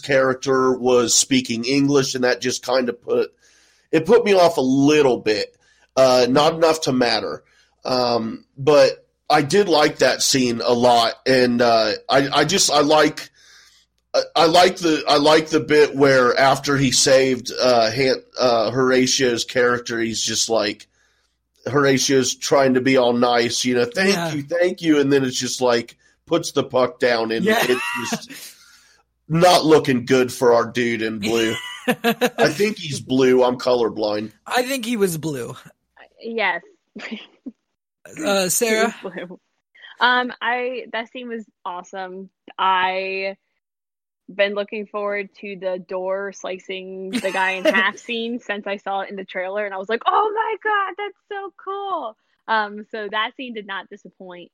[0.00, 3.34] character was speaking English, and that just kind of put
[3.90, 5.56] it put me off a little bit.
[5.96, 7.42] Uh, not enough to matter,
[7.84, 12.80] um, but I did like that scene a lot, and uh, I, I just I
[12.80, 13.20] like.
[13.20, 18.70] I- I like the I like the bit where after he saved uh, Han, uh,
[18.70, 20.86] Horatio's character, he's just like
[21.66, 24.32] Horatio's trying to be all nice, you know, thank Yeah.
[24.32, 27.58] you, thank you, and then it's just like puts the puck down, and Yeah.
[27.60, 28.54] it's just
[29.28, 31.56] not looking good for our dude in blue.
[31.88, 33.42] I think he's blue.
[33.42, 34.30] I'm colorblind.
[34.46, 35.56] I think he was blue.
[36.20, 36.62] Yes.
[38.06, 38.94] Uh, Sarah?
[40.00, 42.28] Um, I that scene was awesome.
[42.58, 43.36] I
[44.28, 49.02] been looking forward to the door slicing the guy in half scene since I saw
[49.02, 52.16] it in the trailer, and I was like, "Oh my god, that's so cool!"
[52.48, 54.50] Um, so that scene did not disappoint.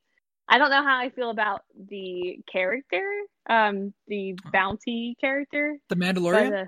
[0.46, 3.02] I don't know how I feel about the character,
[3.48, 5.78] um, the bounty character.
[5.88, 6.64] The Mandalorian.
[6.64, 6.66] uh,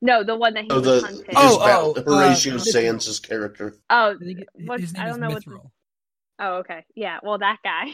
[0.00, 1.24] no, the one that he Oh, was the hunting.
[1.36, 3.74] his Oh, oh, Horatio uh, Sanz' character.
[3.90, 4.48] oh, I think it-
[4.80, 5.44] his name I don't know what.
[6.40, 6.46] Mythrol.
[6.46, 6.84] Oh, okay.
[6.94, 7.18] Yeah.
[7.22, 7.86] Well, that guy.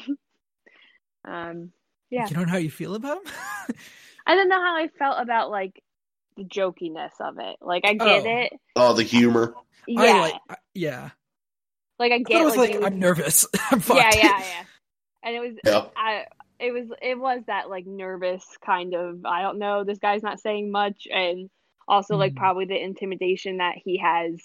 [1.25, 1.71] um.
[2.11, 2.27] Yeah.
[2.29, 3.33] You don't know how you feel about him?
[4.27, 5.81] I don't know how I felt about like
[6.37, 7.57] the jokiness of it.
[7.61, 8.41] Like I get Oh.
[8.41, 8.53] it.
[8.77, 9.55] Oh, the humor.
[9.87, 10.01] Yeah.
[10.03, 10.35] I like.
[10.51, 11.11] I- yeah.
[11.99, 13.47] like I I get thought it was like, you- I'm nervous.
[13.71, 14.65] I'm yeah, yeah, yeah.
[15.23, 15.85] And it was Yeah.
[15.97, 16.25] I
[16.59, 20.41] it was it was that like nervous kind of I don't know, this guy's not
[20.41, 21.49] saying much and
[21.87, 22.39] also like Mhm.
[22.39, 24.41] probably the intimidation that he has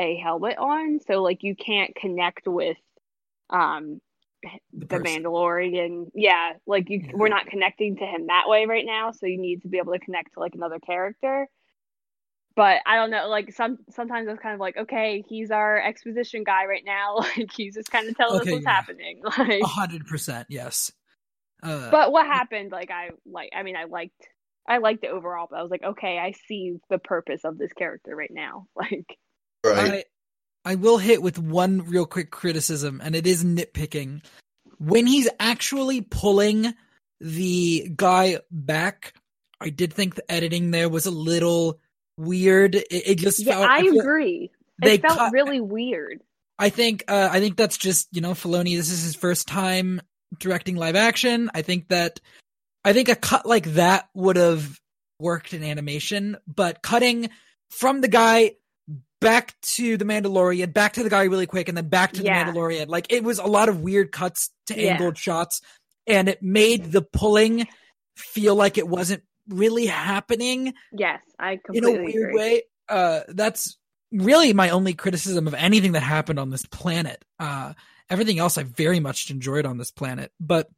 [0.00, 2.76] a helmet on, so like you can't connect with
[3.50, 4.00] um
[4.72, 5.22] The the, person.
[5.22, 6.10] Mandalorian.
[6.14, 7.12] Yeah, like you Yeah.
[7.12, 9.92] we're not connecting to him that way right now, so you need to be able
[9.94, 11.48] to connect to like another character.
[12.56, 16.42] But I don't know, like some sometimes it's kind of like, okay, he's our exposition
[16.44, 17.16] guy right now.
[17.36, 18.66] Like he's just kind of telling Okay, us what's yeah.
[18.66, 19.22] happening.
[19.38, 20.46] Like A hundred percent.
[20.50, 20.92] Yes.
[21.62, 24.28] Uh, but what happened, like I like I mean I liked
[24.68, 27.72] I liked it overall, but I was like, okay, I see the purpose of this
[27.72, 28.66] character right now.
[28.76, 29.06] Like
[29.64, 29.94] Right.
[29.94, 30.04] I
[30.68, 34.22] I will hit with one real quick criticism, and it is nitpicking.
[34.76, 36.74] When he's actually pulling
[37.22, 39.14] the guy back,
[39.62, 41.80] I did think the editing there was a little
[42.18, 42.74] weird.
[42.74, 43.70] It, it just yeah, felt.
[43.70, 44.50] I feel- agree.
[44.82, 46.20] they It felt cut- really weird.
[46.58, 48.76] I think uh, I think that's just you know Filoni.
[48.76, 50.02] This is his first time
[50.38, 51.50] directing live action.
[51.54, 52.20] I think that
[52.84, 54.78] I think a cut like that would have
[55.18, 57.30] worked in animation, but cutting
[57.70, 58.56] from the guy
[59.20, 62.44] back to the Mandalorian, back to the guy really quick, and then back to Yeah.
[62.44, 64.92] the Mandalorian, like it was a lot of weird cuts to Yeah.
[64.94, 65.60] angled shots,
[66.06, 67.66] and it made the pulling
[68.16, 72.34] feel like it wasn't really happening Yes, I in completely a weird agree.
[72.34, 72.62] way.
[72.88, 73.76] Uh, that's
[74.12, 77.24] really my only criticism of anything that happened on this planet.
[77.38, 77.74] Uh,
[78.10, 80.68] everything else I very much enjoyed on this planet, but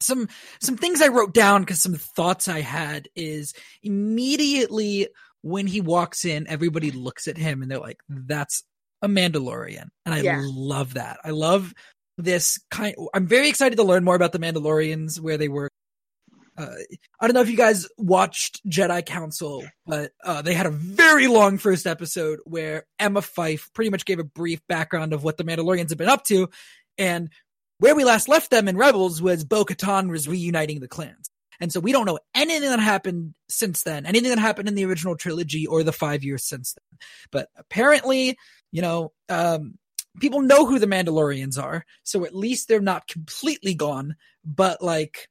[0.00, 0.28] some
[0.60, 5.08] some things I wrote down because some thoughts I had is immediately
[5.42, 8.64] when he walks in, everybody looks at him and they're like, "That's
[9.02, 10.40] a Mandalorian," and I Yeah.
[10.44, 11.18] love that.
[11.24, 11.72] I love
[12.18, 12.94] this kind.
[13.14, 15.70] I'm very excited to learn more about the Mandalorians, where they work.
[16.56, 16.66] Uh,
[17.18, 21.26] I don't know if you guys watched Jedi Council, but uh, they had a very
[21.26, 25.44] long first episode where Emma Fyffe pretty much gave a brief background of what the
[25.44, 26.48] Mandalorians have been up to,
[26.98, 27.30] and
[27.78, 31.30] where we last left them in Rebels was Bo Katan was reuniting the clans.
[31.62, 34.84] And so we don't know anything that happened since then, anything that happened in the
[34.84, 36.98] original trilogy or the five years since then.
[37.30, 38.36] But apparently,
[38.72, 39.78] you know, um,
[40.18, 44.16] people know who the Mandalorians are, so at least they're not completely gone.
[44.44, 45.28] But like,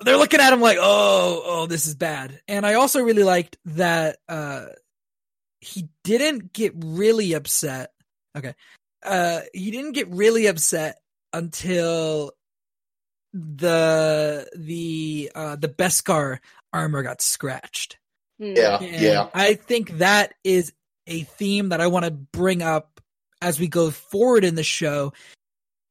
[0.00, 2.38] they're looking at him like, oh, oh, this is bad.
[2.46, 4.66] And I also really liked that uh,
[5.60, 7.90] he didn't get really upset.
[8.36, 8.52] Okay,
[9.02, 10.98] uh, he didn't get really upset
[11.32, 12.32] until
[13.32, 16.38] the the uh the Beskar
[16.72, 17.98] armor got scratched.
[18.38, 18.54] Hmm.
[18.56, 19.28] Yeah, And yeah.
[19.34, 20.72] I think that is
[21.06, 23.00] a theme that I want to bring up
[23.40, 25.12] as we go forward in the show.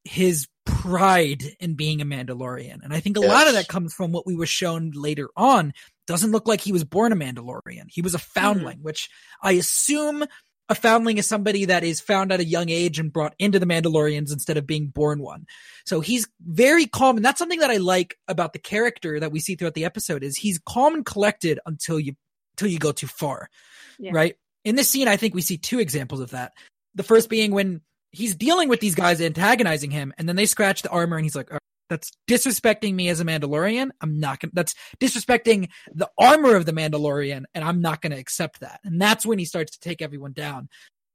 [0.04, 2.82] His pride in being a Mandalorian.
[2.82, 5.72] And I think a lot of that comes from what we were shown later on.
[6.06, 7.84] Doesn't look like he was born a Mandalorian.
[7.88, 9.08] He was a foundling, which
[9.42, 10.24] I assume
[10.72, 13.66] a foundling is somebody that is found at a young age and brought into the
[13.66, 15.44] Mandalorians instead of being born one.
[15.84, 19.38] So he's very calm, and that's something that I like about the character that we
[19.38, 22.14] see throughout the episode is he's calm and collected until you
[22.56, 23.50] until you go too far.
[23.98, 24.12] Yeah.
[24.14, 24.36] Right?
[24.64, 26.52] In this scene, I think we see two examples of that.
[26.94, 30.80] The first being when he's dealing with these guys antagonizing him, and then they scratch
[30.80, 31.58] the armor, and he's like, "Uh,
[31.88, 33.90] "That's disrespecting me as a Mandalorian.
[34.00, 34.52] I'm not gonna.
[34.54, 39.26] That's disrespecting the armor of the Mandalorian, and I'm not gonna accept that." And that's
[39.26, 40.68] when he starts to take everyone down.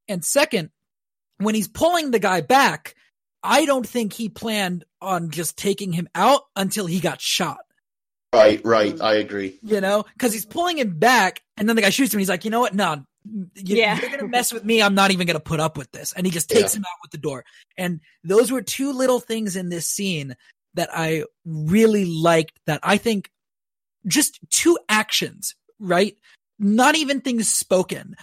[0.07, 0.69] And second,
[1.37, 2.95] when he's pulling the guy back,
[3.43, 7.59] I don't think he planned on just taking him out until he got shot.
[8.33, 8.95] Right, right.
[8.95, 9.01] Mm.
[9.01, 9.59] I agree.
[9.63, 12.17] You know, because he's pulling him back, and then the guy shoots him.
[12.17, 12.75] And he's like, "You know what?
[12.75, 13.99] No, you, Yeah.
[13.99, 14.81] you're gonna mess with me.
[14.81, 17.11] I'm not even gonna put up with this." And he just takes him out with
[17.11, 17.45] the door.
[17.77, 20.35] And those were two little things in this scene
[20.77, 22.59] that I really liked.
[22.65, 23.29] That I think
[24.05, 26.15] just two actions, right?
[26.57, 28.15] Not even things spoken,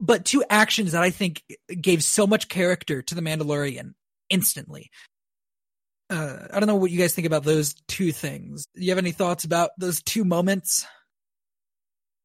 [0.00, 1.42] but two actions that I think
[1.80, 3.94] gave so much character to the Mandalorian
[4.28, 4.90] instantly.
[6.10, 8.66] Uh, I don't know what you guys think about those two things.
[8.74, 10.84] Do you have any thoughts about those two moments?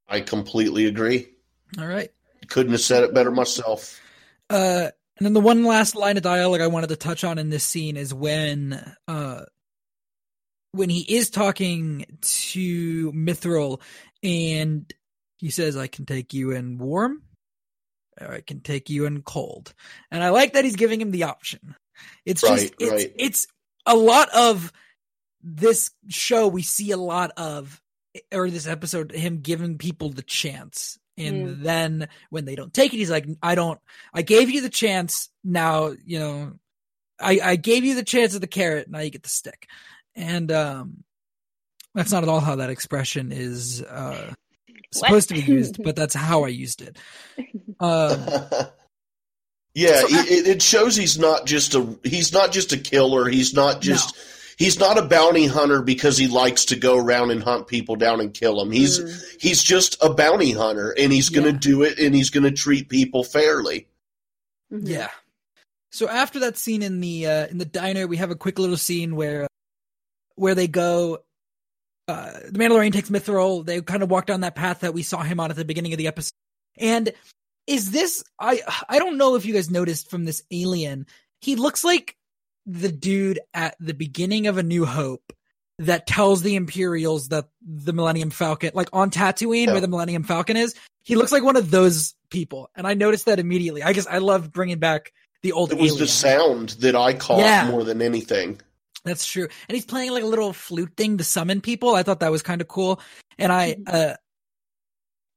[0.09, 1.29] I completely agree.
[1.79, 2.09] All right.
[2.47, 3.99] Couldn't have said it better myself.
[4.49, 7.49] Uh, and then the one last line of dialogue I wanted to touch on in
[7.49, 9.41] this scene is when, uh,
[10.77, 13.81] when he is talking to Mythrol
[14.23, 14.91] and
[15.37, 17.23] he says, I can take you in warm
[18.19, 19.73] or I can take you in cold.
[20.11, 21.75] And I like that he's giving him the option.
[22.25, 23.13] It's just it's right.
[23.17, 23.47] it's
[23.85, 24.71] a lot of
[25.41, 27.81] this show we see a lot of
[28.31, 31.63] or this episode him giving people the chance and mm.
[31.63, 33.79] then when they don't take it he's like i don't
[34.13, 36.53] i gave you the chance now you know
[37.19, 39.67] i i gave you the chance of the carrot now you get the stick
[40.17, 41.03] and um
[41.95, 44.33] that's not at all how that expression is uh
[44.91, 46.97] supposed to be used but that's how i used it
[47.79, 48.19] um
[49.73, 53.27] yeah, So I- it, it shows he's not just a he's not just a killer.
[53.29, 54.15] He's not just
[54.57, 58.19] he's not a bounty hunter because he likes to go around and hunt people down
[58.19, 58.71] and kill them.
[58.71, 59.23] He's Mm.
[59.39, 61.59] he's just a bounty hunter, and he's going to Yeah.
[61.59, 63.87] do it, and he's going to treat people fairly.
[64.73, 64.87] Mhm.
[64.87, 65.09] Yeah.
[65.91, 68.77] So after that scene in the uh, in the diner, we have a quick little
[68.77, 69.46] scene where
[70.37, 71.19] where they go.
[72.07, 73.65] Uh, the Mandalorian takes Mythrol.
[73.65, 75.91] They kind of walk down that path that we saw him on at the beginning
[75.91, 76.31] of the episode.
[76.77, 77.11] And
[77.67, 78.23] is this?
[78.39, 81.05] I I don't know if you guys noticed from this alien.
[81.41, 82.15] He looks like
[82.65, 85.33] the dude at the beginning of A New Hope
[85.79, 90.57] that tells the Imperials that the Millennium Falcon, like on Tatooine where the Millennium Falcon
[90.57, 92.69] is, he looks like one of those people.
[92.75, 93.83] And I noticed that immediately.
[93.83, 95.11] I guess I love bringing back
[95.43, 95.99] the old It was alien.
[95.99, 97.69] the sound that I caught Yeah.
[97.69, 98.59] more than anything.
[99.05, 99.47] That's true.
[99.67, 101.95] And he's playing like a little flute thing to summon people.
[101.95, 102.99] I thought that was kind of cool.
[103.37, 103.83] And I, Mhm.
[103.93, 104.17] uh,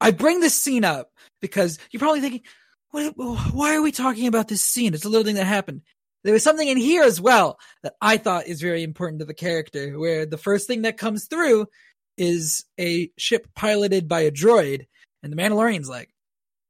[0.00, 2.42] I bring this scene up because you're probably thinking,
[2.90, 4.94] what, why are we talking about this scene?
[4.94, 5.82] It's a little thing that happened.
[6.24, 9.34] There was something in here as well that I thought is very important to the
[9.34, 11.66] character, where the first thing that comes through
[12.18, 14.86] is a ship piloted by a droid,
[15.22, 16.10] and the Mandalorian's like,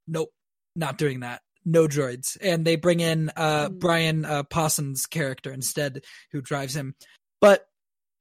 [0.06, 0.30] nope,
[0.76, 1.42] not doing that.
[1.70, 2.36] No droids.
[2.40, 3.78] And they bring in uh, Mm.
[3.78, 6.94] Brian uh, Posehn's character instead, who drives him.
[7.40, 7.66] But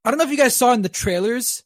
[0.05, 1.63] I don't know if you guys saw in the trailers,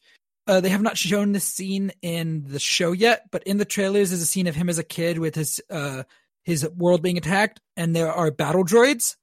[0.48, 4.12] uh, they have not shown this scene in the show yet, but in the trailers
[4.12, 6.04] is a scene of him as a kid with his uh,
[6.44, 9.16] his world being attacked, and there are battle droids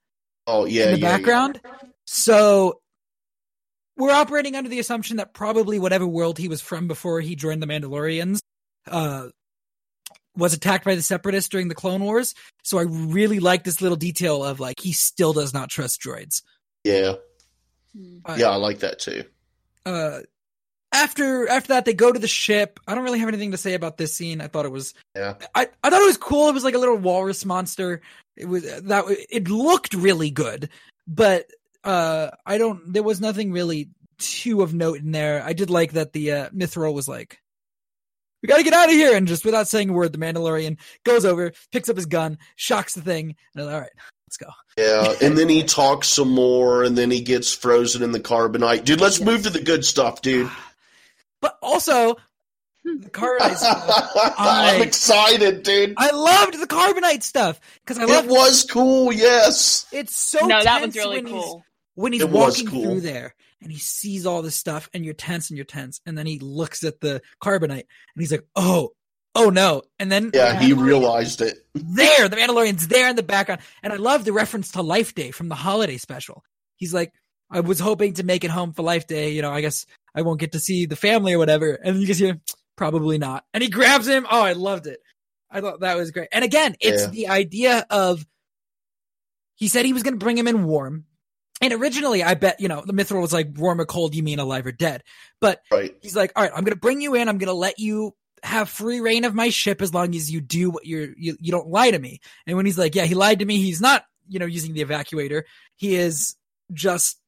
[0.46, 1.16] Oh yeah, in the yeah, yeah.
[1.16, 1.60] background.
[2.06, 2.80] So
[3.98, 7.62] we're operating under the assumption that probably whatever world he was from before he joined
[7.62, 8.40] the Mandalorians
[8.88, 9.28] uh,
[10.36, 12.34] was attacked by the Separatists during the Clone Wars.
[12.62, 16.42] So I really like this little detail of like he still does not trust droids.
[16.84, 17.14] Yeah.
[18.24, 19.24] Uh, yeah, I like that too.
[19.86, 20.20] uh
[20.92, 23.74] after after that they go to the ship i don't really have anything to say
[23.74, 25.34] about this scene i thought it was Yeah.
[25.54, 28.00] i i thought it was cool it was like a little walrus monster
[28.36, 30.68] it was that it looked really good
[31.06, 31.46] but
[31.84, 35.92] uh i don't there was nothing really too of note in there i did like
[35.92, 37.38] that the uh Mythrol was like
[38.42, 41.24] we gotta get out of here and just without saying a word the mandalorian goes
[41.24, 43.90] over picks up his gun shocks the thing and all right
[44.26, 44.46] let's go
[44.78, 48.84] Yeah, and then he talks some more, and then he gets frozen in the carbonite.
[48.84, 49.26] Dude, let's Yes.
[49.26, 50.48] move to the good stuff, dude.
[51.42, 52.14] but also
[52.84, 53.84] the carbonite stuff
[54.38, 55.94] I- I'm excited, dude.
[55.98, 59.84] I loved the carbonite stuff because I It love was cool, yes.
[59.92, 61.64] it's so no, that was really when he's cool.
[61.96, 62.82] when he's It was walking cool.
[62.84, 66.16] through there and he sees all this stuff and you're tense and you're tense and
[66.16, 68.90] then he looks at the carbonite and he's like oh
[69.36, 69.82] oh no.
[69.98, 71.58] And then Yeah, he realized it.
[71.74, 73.60] there the Mandalorian's there in the background.
[73.82, 76.42] And I love the reference to Life Day from the holiday special.
[76.76, 77.12] He's like
[77.50, 80.22] I was hoping to make it home for Life Day you know I guess I
[80.22, 81.72] won't get to see the family or whatever.
[81.74, 82.40] And you can hear
[82.76, 83.44] probably not.
[83.54, 84.26] And he grabs him.
[84.30, 84.98] Oh I loved it.
[85.50, 86.28] I thought that was great.
[86.32, 87.10] And again it's Yeah.
[87.10, 88.26] the idea of
[89.54, 91.04] he said he was going to bring him in warm
[91.60, 94.38] and originally I bet you know the Mythrol was like warm or cold you mean
[94.38, 95.02] alive or dead
[95.40, 95.96] but Right.
[96.02, 97.28] he's like, all right, I'm going to bring you in.
[97.28, 100.40] I'm going to let you have free reign of my ship as long as you
[100.42, 102.20] do what you're, you, you don't lie to me.
[102.46, 103.56] And when he's like, yeah, he lied to me.
[103.56, 105.44] He's not, you know, using the evacuator.
[105.76, 106.36] He is
[106.72, 107.18] just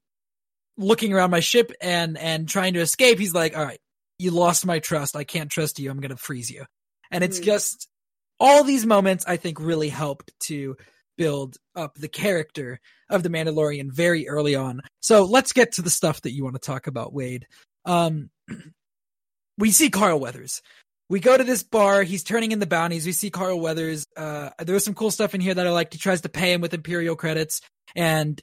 [0.76, 3.18] looking around my ship and, and trying to escape.
[3.18, 3.80] He's like, all right,
[4.18, 5.16] you lost my trust.
[5.16, 5.90] I can't trust you.
[5.90, 6.66] I'm going to freeze you.
[7.10, 7.44] And it's Hmm.
[7.44, 7.88] just
[8.40, 10.76] all these moments I think really helped to
[11.22, 14.82] build up the character of the Mandalorian very early on.
[14.98, 17.46] So let's get to the stuff that you want to talk about, Wade.
[17.84, 18.30] Um,
[19.56, 20.62] we see Carl Weathers.
[21.08, 22.02] We go to this bar.
[22.02, 23.06] He's turning in the bounties.
[23.06, 24.04] We see Carl Weathers.
[24.16, 25.92] Uh, there was some cool stuff in here that I liked.
[25.92, 27.60] He tries to pay him with Imperial credits.
[27.94, 28.42] And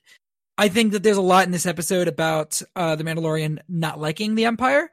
[0.57, 4.35] I think that there's a lot in this episode about uh, the Mandalorian not liking
[4.35, 4.89] the Empire.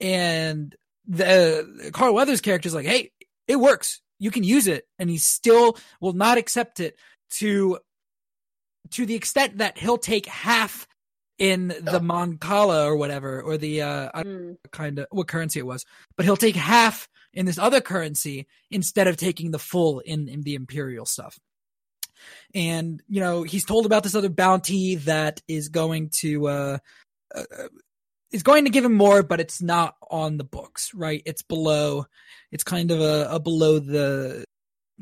[0.00, 0.74] And
[1.06, 3.12] the Carl Weathers character is like, hey,
[3.46, 4.00] it works.
[4.18, 4.88] You can use it.
[4.98, 6.96] And he still will not accept it
[7.30, 7.78] to
[8.90, 10.86] to the extent that he'll take half
[11.38, 14.70] in the Moncala or whatever, or the uh, I don't know Mm.
[14.72, 15.84] kind of what currency it was,
[16.16, 20.42] but he'll take half in this other currency instead of taking the full in in
[20.42, 21.38] the imperial stuff.
[22.54, 26.78] And you know he's told about this other bounty that is going to uh,
[27.34, 27.68] uh
[28.32, 31.22] is going to give him more, but it's not on the books, right?
[31.24, 32.06] It's below.
[32.52, 34.44] It's kind of a, a below the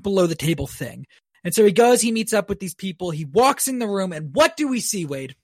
[0.01, 1.07] below the table thing.
[1.49, 4.13] And so he goes, he meets up with these people, he walks in the room,
[4.13, 5.35] and what do we see, Wade?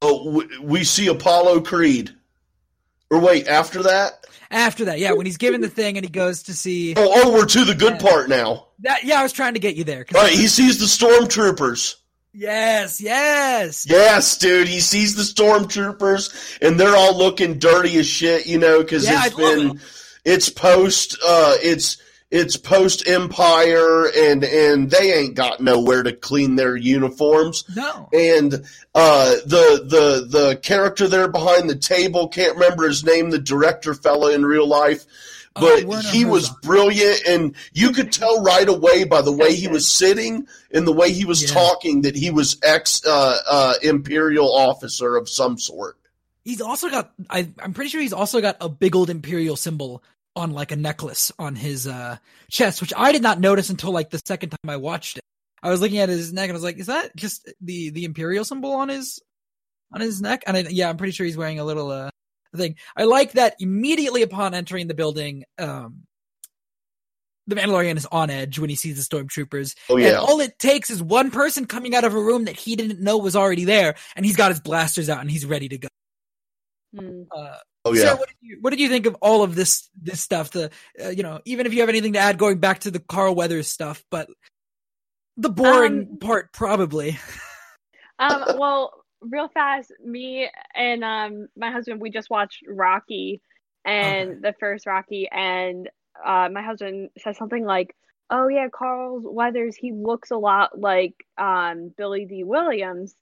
[0.00, 2.14] Oh, we, see Apollo Creed.
[3.10, 4.24] Or wait, after that?
[4.52, 6.94] After that, yeah, when he's given the thing and he goes to see.
[6.96, 8.08] Oh, oh we're to the good Yeah.
[8.08, 8.68] part now.
[8.78, 10.06] That, yeah, I was trying to get you there.
[10.14, 11.96] All right, he sees the stormtroopers.
[12.32, 13.84] Yes, yes.
[13.84, 18.78] Yes, dude, he sees the stormtroopers, and they're all looking dirty as shit, you know,
[18.80, 19.80] because Yeah, it's I love been,
[20.24, 21.96] it's post, uh, it's
[22.30, 27.64] it's post Empire, and and they ain't got nowhere to clean their uniforms.
[27.76, 28.08] No.
[28.12, 28.54] and
[28.94, 33.94] uh, the the the character there behind the table can't remember his name, the director
[33.94, 35.04] fella in real life,
[35.54, 39.54] Oh, but Werner he was brilliant, and you could tell right away by the way
[39.54, 41.54] he was sitting and the way he was Yeah.
[41.54, 45.96] talking that he was ex uh, uh, imperial officer of some sort.
[46.44, 50.02] He's also got, I, I'm pretty sure he's also got a big old Imperial symbol
[50.36, 52.18] on like a necklace on his uh,
[52.50, 55.24] chest, which I did not notice until like the second time I watched it.
[55.62, 58.04] I was looking at his neck and I was like, is that just the, the
[58.04, 59.20] Imperial symbol on his,
[59.92, 60.44] on his neck?
[60.46, 62.10] And I, yeah, I'm pretty sure he's wearing a little, uh,
[62.54, 62.76] thing.
[62.96, 66.02] I like that immediately upon entering the building, um,
[67.46, 69.76] the Mandalorian is on edge when he sees the stormtroopers.
[69.88, 72.56] Oh And yeah, all it takes is one person coming out of a room that
[72.56, 75.68] he didn't know was already there, and he's got his blasters out and he's ready
[75.68, 75.88] to go.
[76.96, 77.22] Hmm.
[77.30, 77.56] Uh,
[77.86, 78.18] oh Sarah, yeah.
[78.18, 80.50] what did you what did you think of all of this this stuff?
[80.50, 80.70] The
[81.04, 83.34] uh, you know, even if you have anything to add, going back to the Carl
[83.34, 84.28] Weathers stuff, but
[85.36, 87.18] the boring Um, part probably.
[88.18, 93.40] Um, well, real fast, me and um my husband we just watched Rocky
[93.84, 94.40] and Okay.
[94.42, 95.88] the first Rocky and
[96.24, 97.94] uh my husband said something like,
[98.30, 103.14] "Oh yeah, Carl Weathers, he looks a lot like um Billy Dee Williams."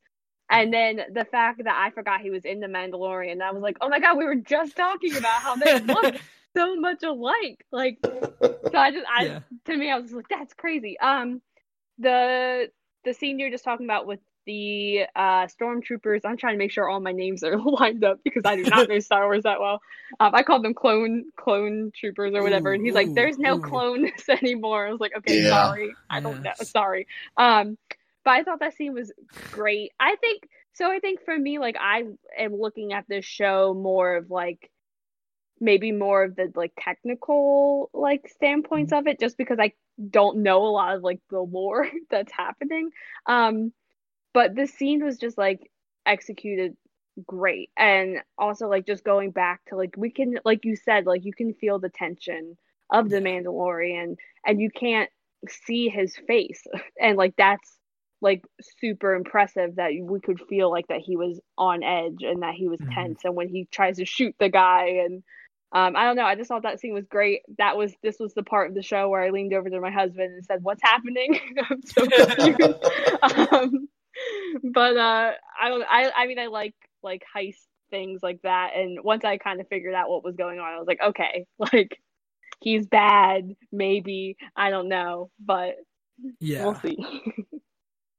[0.51, 3.78] And then the fact that I forgot he was in The Mandalorian, I was like,
[3.80, 6.11] "Oh my god, we were just talking about how they look
[6.57, 7.99] so much alike." Like
[8.72, 9.40] so I just I Yeah.
[9.66, 10.99] to me I was like that's crazy.
[11.01, 11.40] Um
[11.99, 12.70] the
[13.05, 16.88] the scene you're just talking about with the uh stormtroopers, I'm trying to make sure
[16.88, 19.80] all my names are lined up because I do not know Star Wars that well.
[20.20, 23.59] Um I called them clone clone troopers or whatever and he's Ooh, like there's no
[23.59, 23.59] ooh.
[23.59, 24.86] clones anymore.
[24.86, 25.49] I was like, okay, Yeah.
[25.49, 25.99] sorry.
[26.11, 26.53] I don't know.
[26.62, 27.07] Sorry.
[27.36, 27.78] Um
[28.25, 29.12] but I thought that scene was
[29.53, 29.93] great.
[30.01, 32.05] I think so I think for me like I
[32.39, 34.70] am looking at this show more of like
[35.61, 39.72] maybe more of the like technical like standpoints of it just because I
[40.11, 42.91] don't know a lot of like the lore that's happening.
[43.27, 43.72] Um
[44.33, 45.70] but the scene was just like
[46.07, 46.77] executed
[47.27, 51.25] great and also like just going back to like we can like you said like
[51.25, 52.57] you can feel the tension
[52.93, 55.09] of the Mandalorian and you can't
[55.49, 56.66] see his face
[57.01, 57.74] and like that's
[58.25, 58.43] like
[58.81, 62.66] super impressive that we could feel like that he was on edge and that he
[62.66, 62.95] was Mhm.
[62.95, 65.22] tense and when he tries to shoot the guy and
[65.72, 66.25] um, I don't know.
[66.25, 67.41] I just thought that scene was great.
[67.59, 69.91] That was this was the part of the show where I leaned over to my
[69.91, 71.39] husband and said, "What's happening?"
[71.70, 72.61] I'm so confused.
[73.53, 73.89] um,
[74.72, 75.83] but uh, I don't.
[75.83, 78.70] I I mean, I like like heist things like that.
[78.77, 81.45] And once I kind of figured out what was going on, I was like, okay,
[81.59, 81.99] like
[82.61, 84.37] he's bad, maybe.
[84.57, 85.75] I don't know, but
[86.39, 86.64] Yeah.
[86.64, 86.97] we'll see.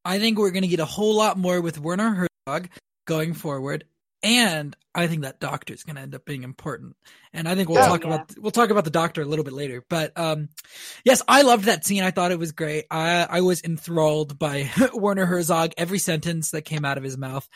[0.05, 2.69] I think we're going to get a whole lot more with Werner Herzog
[3.07, 3.85] going forward,
[4.23, 6.95] and I think that doctor is going to end up being important.
[7.33, 7.87] And I think we'll Yeah.
[7.87, 9.83] talk about we'll talk about the doctor a little bit later.
[9.89, 10.49] But um,
[11.03, 12.03] yes, I loved that scene.
[12.03, 12.85] I thought it was great.
[12.91, 15.73] I I was enthralled by Werner Herzog.
[15.77, 17.47] Every sentence that came out of his mouth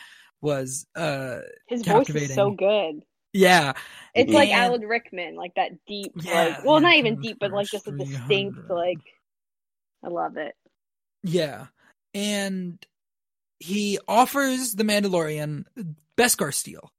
[0.42, 1.38] was uh
[1.68, 3.02] His voice is so good.
[3.32, 3.74] yeah
[4.14, 7.68] It's like Alan Rickman, like that deep, Yeah, like well, not even deep, but like
[7.68, 8.98] just a distinct, like.
[10.02, 10.54] I love it.
[11.22, 11.66] yeah,
[12.14, 12.84] and
[13.58, 15.64] he offers the Mandalorian
[16.16, 16.90] Beskar steel,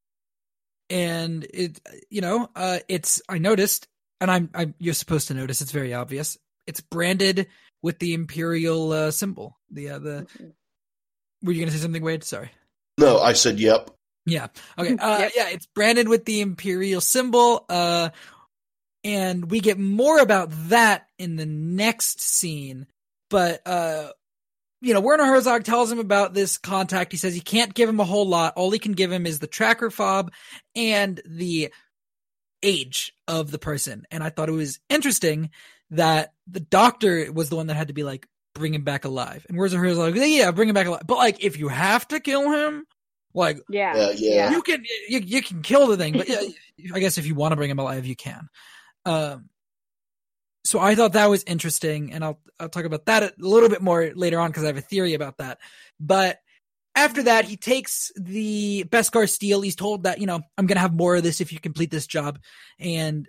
[0.89, 3.87] and it you know uh it's I noticed,
[4.19, 5.61] and I'm I'm you're supposed to notice.
[5.61, 6.37] It's very obvious.
[6.67, 7.47] It's branded
[7.81, 9.57] with the imperial uh, symbol.
[9.71, 10.27] The uh, the
[11.43, 12.23] were you gonna say something, Wade?
[12.23, 12.51] Sorry.
[12.97, 13.89] No, I said yep.
[14.25, 14.47] Yeah.
[14.77, 14.95] Okay.
[14.99, 15.31] Uh, Yep.
[15.35, 17.65] Yeah, it's branded with the imperial symbol.
[17.69, 18.09] Uh,
[19.03, 22.85] and we get more about that in the next scene.
[23.29, 24.09] But uh,
[24.81, 27.11] you know, Werner Herzog tells him about this contact.
[27.11, 28.53] He says he can't give him a whole lot.
[28.55, 30.31] All he can give him is the tracker fob
[30.75, 31.71] and the
[32.63, 34.05] age of the person.
[34.11, 35.51] And I thought it was interesting
[35.91, 39.45] that the doctor was the one that had to be like, bring him back alive.
[39.47, 41.03] And Werner Herzog, yeah, bring him back alive.
[41.05, 42.85] But like, if you have to kill him,
[43.33, 43.95] like Yeah.
[43.95, 44.51] Yeah, yeah.
[44.51, 46.41] you can you, you can kill the thing, but yeah,
[46.93, 48.49] I guess if you want to bring him alive, you can.
[49.05, 49.49] Um,
[50.63, 53.81] so I thought that was interesting, and I'll I'll talk about that a little bit
[53.81, 55.59] more later on because I have a theory about that.
[55.99, 56.39] But
[56.95, 59.61] after that, he takes the Beskar steel.
[59.61, 62.05] He's told that you know I'm gonna have more of this if you complete this
[62.07, 62.39] job,
[62.79, 63.27] and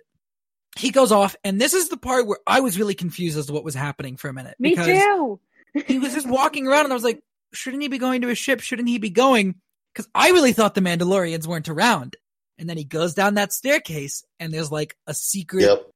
[0.77, 1.35] he goes off.
[1.43, 4.17] And this is the part where I was really confused as to what was happening
[4.17, 4.55] for a minute.
[4.59, 5.39] Me because too.
[5.87, 7.21] he was just walking around, and I was like,
[7.53, 8.61] shouldn't he be going to a ship?
[8.61, 9.55] Shouldn't he be going?
[9.93, 12.15] Because I really thought the Mandalorians weren't around.
[12.59, 15.89] And then he goes down that staircase, and there's like a secret Yep.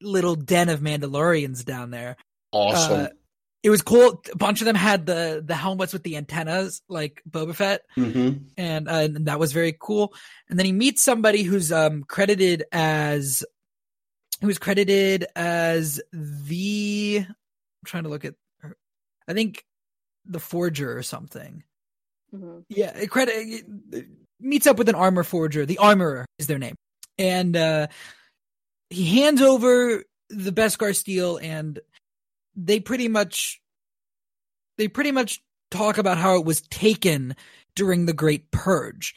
[0.00, 2.16] Little den of Mandalorians down there.
[2.52, 3.00] Awesome.
[3.00, 3.08] Uh,
[3.62, 4.22] it was cool.
[4.32, 8.30] A bunch of them had the the helmets with the antennas, like Boba Fett, hmm
[8.56, 10.14] and, uh, and that was very cool.
[10.48, 13.42] And then he meets somebody who's um credited as
[14.40, 17.34] who was credited as the I'm
[17.84, 18.76] trying to look at her.
[19.26, 19.64] I think
[20.24, 21.64] the forger or something.
[22.32, 22.64] Mhm.
[22.68, 24.06] Yeah, credit it
[24.38, 25.66] meets up with an armor forger.
[25.66, 26.76] The armorer is their name,
[27.18, 27.86] and uh,
[28.90, 31.78] he hands over the Beskar steel, and
[32.54, 33.60] they pretty much
[34.78, 37.34] they pretty much talk about how it was taken
[37.74, 39.14] during the Great Purge.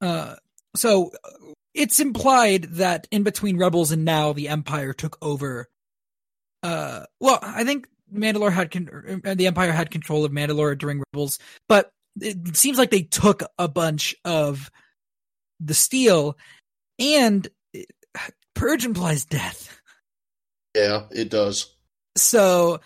[0.00, 0.36] Uh,
[0.76, 5.68] so uh, it's implied that in between Rebels and now, the Empire took over.
[6.62, 11.02] Uh, well, I think Mandalore had con- uh, the Empire had control of Mandalore during
[11.12, 11.38] Rebels,
[11.68, 11.90] but
[12.20, 14.70] it seems like they took a bunch of
[15.60, 16.36] the steel,
[16.98, 17.46] and
[18.58, 19.80] purge implies death.
[20.74, 21.74] Yeah, it does.
[22.16, 22.80] So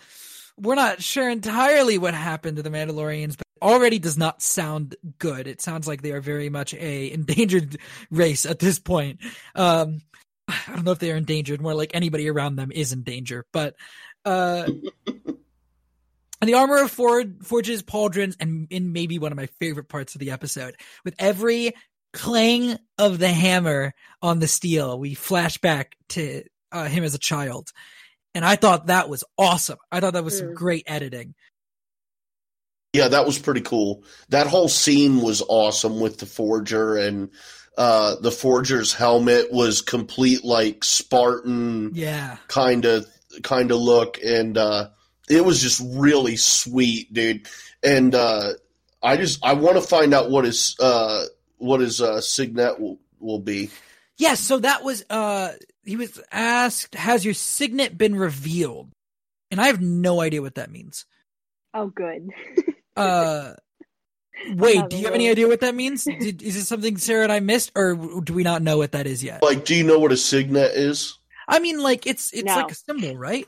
[0.57, 4.95] we're not sure entirely what happened to the Mandalorians, but it already does not sound
[5.17, 5.47] good.
[5.47, 7.77] It sounds like they are very much a endangered
[8.11, 9.19] race at this point.
[9.55, 10.01] Um,
[10.47, 13.45] I don't know if they are endangered, more like anybody around them is in danger,
[13.51, 13.75] but
[14.25, 14.67] uh
[15.07, 15.29] and
[16.49, 20.19] the armor of Ford forges pauldrons and in maybe one of my favorite parts of
[20.19, 20.75] the episode.
[21.03, 21.73] With every
[22.13, 27.19] clang of the hammer on the steel, we flash back to uh, him as a
[27.19, 27.71] child.
[28.35, 29.77] And I thought that was awesome.
[29.91, 30.53] I thought that was some Mm.
[30.55, 31.35] great editing.
[32.93, 34.03] Yeah, that was pretty cool.
[34.29, 37.29] That whole scene was awesome with the forger and
[37.75, 42.37] uh the forger's helmet was complete like Spartan Yeah.
[42.47, 43.07] kind of
[43.41, 44.89] kind of look and uh
[45.27, 47.47] it was just really sweet, dude.
[47.81, 48.53] And uh
[49.01, 51.23] I just I want to find out what his uh
[51.63, 53.69] what his uh signet will, will be.
[54.17, 55.53] Yes, so that was uh
[55.83, 58.91] he was asked, Has your signet been revealed?
[59.51, 61.05] And I have no idea what that means.
[61.73, 62.29] Oh, good.
[62.95, 63.53] Uh
[64.55, 66.03] Wade, Another do you have any idea what that means?
[66.03, 69.07] Did, is it something Sarah and I missed, or do we not know what that
[69.07, 69.41] is yet?
[69.41, 71.17] Like do you know what a signet is?
[71.47, 72.55] I mean, like it's it's No.
[72.55, 73.47] like a symbol, right?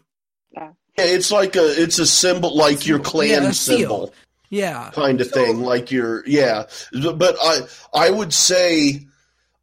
[0.52, 4.14] Yeah, it's like a it's a symbol like your clan Yeah, a seal.
[4.50, 4.64] Symbol.
[4.66, 4.92] Yeah.
[4.94, 7.60] kind of thing like your yeah but i
[7.94, 9.06] i would say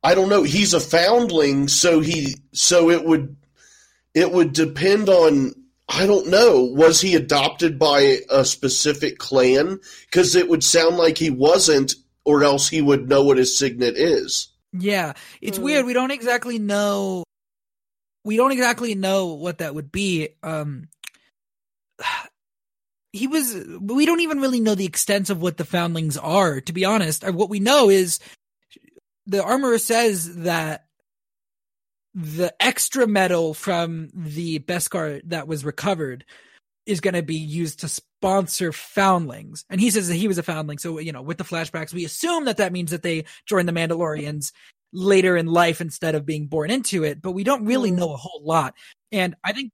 [0.02, 3.36] i don't know he's a foundling so he so it would
[4.14, 5.52] it would depend on
[5.88, 11.18] i don't know was he adopted by a specific clan because it would sound like
[11.18, 15.12] he wasn't or else he would know what his signet is Yeah,
[15.42, 15.64] it's Hmm.
[15.64, 15.84] weird.
[15.86, 17.24] We don't exactly know.
[18.24, 20.28] We don't exactly know what that would be.
[20.42, 20.88] Um,
[23.12, 23.54] he was.
[23.80, 26.60] We don't even really know the extent of what the foundlings are.
[26.60, 28.18] To be honest, Uh, what we know is
[29.26, 30.86] the armorer says that
[32.14, 36.24] the extra metal from the Beskar that was recovered
[36.84, 39.64] is going to be used to sponsor foundlings.
[39.70, 40.78] And he says that he was a foundling.
[40.78, 43.72] So, you know, with the flashbacks, we assume that that means that they joined the
[43.72, 44.52] Mandalorians
[44.92, 47.96] later in life instead of being born into it, but we don't really Hmm.
[47.96, 48.74] know a whole lot.
[49.10, 49.72] And I think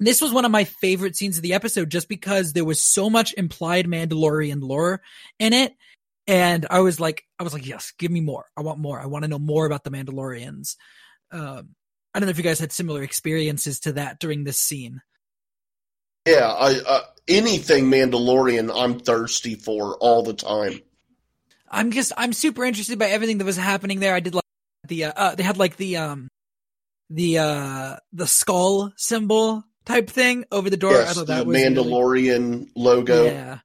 [0.00, 3.10] this was one of my favorite scenes of the episode just because there was so
[3.10, 5.02] much implied Mandalorian lore
[5.38, 5.74] in it.
[6.26, 8.46] And I was like, I was like, yes, give me more.
[8.56, 9.00] I want more.
[9.00, 10.76] I want to know more about the Mandalorians.
[11.32, 11.70] Um,
[12.14, 15.00] I don't know if you guys had similar experiences to that during this scene.
[16.26, 20.80] yeah i uh, anything mandalorian i'm thirsty for all the time
[21.70, 24.14] I'm just I'm super interested by everything that was happening there.
[24.14, 24.44] I did like
[24.88, 26.28] the uh, uh they had like the um
[27.08, 30.92] the uh the skull symbol type thing over the door.
[30.94, 33.58] I yes thought the that was really- mandalorian logo yeah.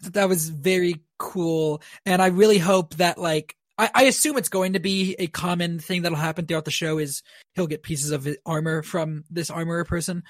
[0.00, 1.82] I thought that was very cool.
[2.06, 5.78] And I really hope that like I, I assume it's going to be a common
[5.78, 7.22] thing that'll happen throughout the show is
[7.54, 10.24] he'll get pieces of his armor from this armorer person.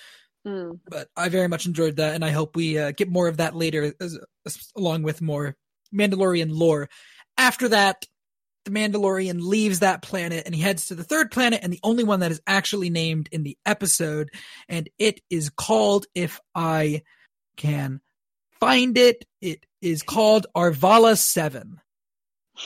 [0.46, 0.80] Mm.
[0.88, 3.56] But I very much enjoyed that, and I hope we uh, get more of that
[3.56, 5.56] later, as, as, along with more
[5.92, 6.88] Mandalorian lore.
[7.36, 8.04] After that,
[8.68, 12.04] the Mandalorian leaves that planet and he heads to the third planet, and the only
[12.04, 14.30] one that is actually named in the episode,
[14.68, 17.02] and it is called, if I
[17.56, 18.00] can
[18.60, 21.80] find it, it is called Arvala Seven.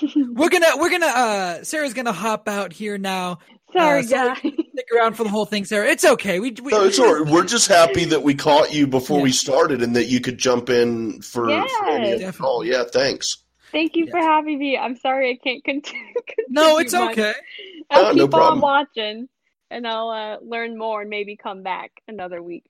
[0.16, 3.38] We're gonna, we're gonna, uh, Sarah's gonna hop out here now.
[3.76, 4.28] Sorry, Uh, sorry.
[4.40, 4.52] guys.
[4.72, 5.86] Stick around for the whole thing, Sarah.
[5.86, 6.40] It's okay.
[6.40, 7.30] We, we No, it's all right.
[7.30, 10.70] We're just happy that we caught you before we started and that you could jump
[10.70, 12.64] in for, for any of the call.
[12.64, 13.41] Yeah, thanks.
[13.72, 14.12] Thank you Yes.
[14.12, 14.76] for having me.
[14.78, 16.12] I'm sorry I can't continue.
[16.48, 17.12] No, it's much.
[17.12, 17.32] okay.
[17.90, 19.28] I'll Uh, no keep on watching,
[19.70, 22.64] and I'll uh, learn more and maybe come back another week.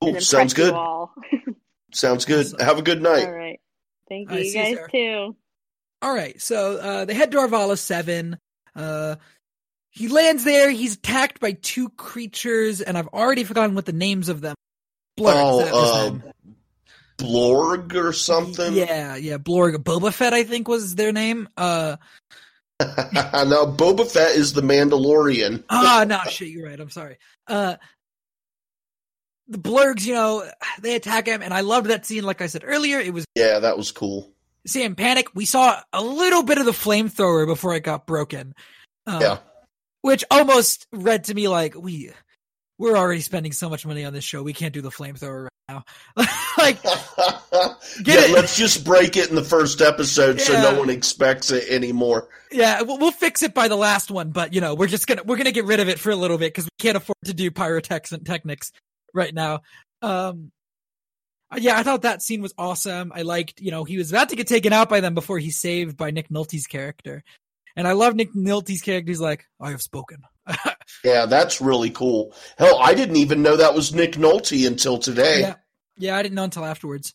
[0.00, 0.14] Cool.
[0.14, 0.72] and Sounds good.
[1.92, 2.46] Sounds good.
[2.46, 2.60] Awesome.
[2.60, 3.26] Have a good night.
[3.26, 3.60] All right.
[4.08, 4.36] Thank you.
[4.36, 5.36] right, you see you, guys too.
[6.00, 8.38] All right, so uh, they head to Arvala Seven.
[8.76, 9.16] Uh,
[9.90, 10.70] he lands there.
[10.70, 14.54] He's attacked by two creatures, and I've already forgotten what the names of them.
[15.16, 15.32] Blur.
[15.34, 16.22] Oh, that was uh, them.
[17.18, 18.72] Blorg or something?
[18.74, 19.38] Yeah, yeah.
[19.38, 21.48] Blorg, Boba Fett, I think was their name.
[21.56, 21.96] Uh,
[22.80, 25.64] no, Boba Fett is the Mandalorian.
[25.68, 26.78] ah, no, shit, you're right.
[26.78, 27.18] I'm sorry.
[27.46, 27.76] Uh,
[29.48, 30.48] the Blurgs, you know,
[30.80, 32.22] they attack him, and I loved that scene.
[32.24, 34.30] Like I said earlier, it was Yeah, that was cool.
[34.66, 35.28] Sam Panic.
[35.34, 38.54] We saw a little bit of the flamethrower before it got broken.
[39.06, 39.38] Uh, Yeah.
[40.02, 42.10] which almost read to me like we
[42.78, 44.42] we're already spending so much money on this show.
[44.42, 45.84] We can't do the flamethrower right now.
[46.58, 48.30] like, yeah, it?
[48.30, 52.28] let's just break it in the first episode so no one expects it anymore.
[52.52, 55.22] yeah, we'll, we'll fix it by the last one, but you know, we're just gonna
[55.24, 57.34] we're gonna get rid of it for a little bit because we can't afford to
[57.34, 58.72] do pyrotechnics
[59.12, 59.60] right now.
[60.00, 60.52] Um,
[61.56, 63.10] yeah, I thought that scene was awesome.
[63.14, 65.56] I liked, you know, he was about to get taken out by them before he's
[65.56, 67.24] saved by Nick Nolte's character,
[67.74, 69.10] and I love Nick Nolte's character.
[69.10, 70.18] He's like, "I have spoken."
[71.04, 72.34] Yeah, that's really cool.
[72.58, 75.40] Hell, I didn't even know that was Nick Nolte until today.
[75.40, 75.54] Yeah,
[75.96, 77.14] yeah, I didn't know until afterwards.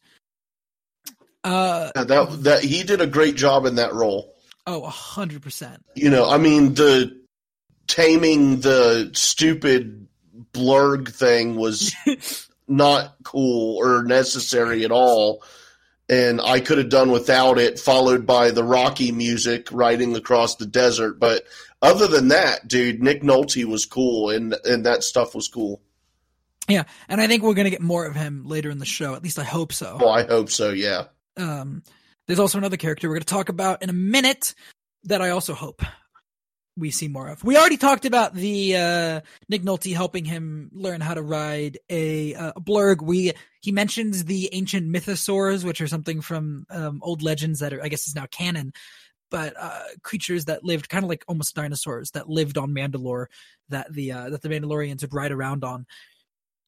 [1.43, 4.35] Uh, Yeah, That that he did a great job in that role.
[4.67, 5.83] oh, a hundred percent.
[5.95, 7.19] You know, I mean the
[7.87, 10.07] taming the stupid
[10.53, 11.93] blurg thing was
[12.67, 15.43] not cool or necessary at all.
[16.09, 20.65] And I could have done without it, followed by the Rocky music riding across the
[20.65, 21.17] desert.
[21.19, 21.43] But
[21.83, 25.81] other than that, dude, Nick Nolte was cool, and and that stuff was cool.
[26.67, 29.13] Yeah, and I think we're gonna get more of him later in the show.
[29.13, 29.97] At least I hope so.
[29.99, 30.71] Well, I hope so.
[30.71, 31.05] Yeah.
[31.35, 31.83] Um,
[32.25, 34.55] there's also another character we're gonna talk about in a minute
[35.03, 35.83] that I also hope
[36.75, 37.43] we see more of.
[37.43, 42.33] We already talked about the uh, Nick Nolte helping him learn how to ride a,
[42.33, 43.01] uh, a blurg.
[43.01, 47.83] We he mentions the ancient mythosaurs, which are something from um, old legends that are
[47.83, 48.73] I guess is now canon.
[49.33, 53.25] But uh, creatures that lived kind of like almost dinosaurs that lived on Mandalore,
[53.69, 55.87] that the uh, that the Mandalorians would ride around on,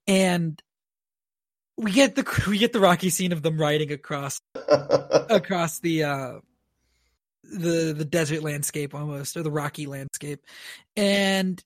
[0.08, 0.60] and
[1.78, 6.34] we get the we get the Rocky scene of them riding across across the uh
[7.44, 10.44] the the desert landscape almost or the rocky landscape.
[10.96, 11.64] And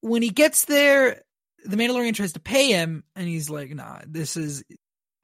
[0.00, 1.22] when he gets there
[1.64, 4.62] the mandalorian tries to pay him and he's like nah this is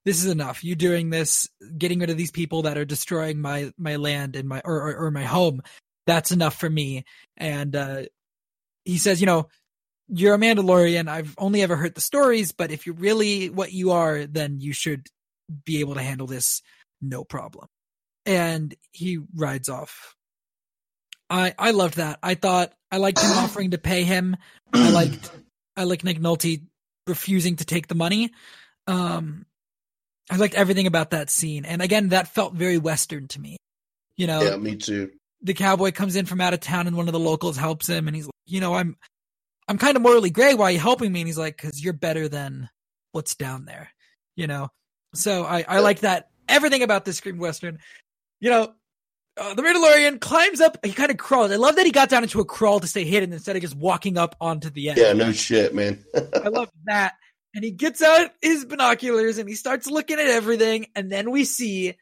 [0.04, 1.48] this is enough you doing this
[1.78, 5.06] getting rid of these people that are destroying my my land and my or or,
[5.06, 5.62] or my home
[6.06, 7.04] that's enough for me
[7.36, 8.02] and uh
[8.84, 9.48] he says you know
[10.08, 13.92] you're a mandalorian i've only ever heard the stories but if you're really what you
[13.92, 15.06] are then you should
[15.64, 16.62] be able to handle this
[17.00, 17.66] no problem.
[18.24, 20.14] And he rides off.
[21.28, 22.18] I I loved that.
[22.22, 24.36] I thought I liked him offering to pay him.
[24.72, 25.30] I liked
[25.76, 26.62] I liked Nick Nolte
[27.06, 28.30] refusing to take the money.
[28.86, 29.46] Um
[30.32, 31.66] I liked everything about that scene.
[31.66, 33.58] And again, that felt very western to me.
[34.16, 35.10] You know, yeah, me too.
[35.42, 38.06] the cowboy comes in from out of town and one of the locals helps him
[38.06, 38.96] and he's like, you know, I'm
[39.68, 40.54] I'm kind of morally gray.
[40.54, 41.20] Why are you helping me?
[41.20, 42.70] And he's like, because you're better than
[43.12, 43.90] what's down there.
[44.34, 44.68] You know?
[45.14, 47.78] So I, I like that everything about this Scream Western.
[48.40, 48.74] You know,
[49.36, 51.52] uh, the Mandalorian climbs up, he kind of crawls.
[51.52, 53.76] I love that he got down into a crawl to stay hidden instead of just
[53.76, 54.98] walking up onto the end.
[54.98, 56.02] Yeah, no shit, man.
[56.14, 57.14] I love that.
[57.54, 60.86] And he gets out his binoculars and he starts looking at everything.
[60.94, 61.94] And then we see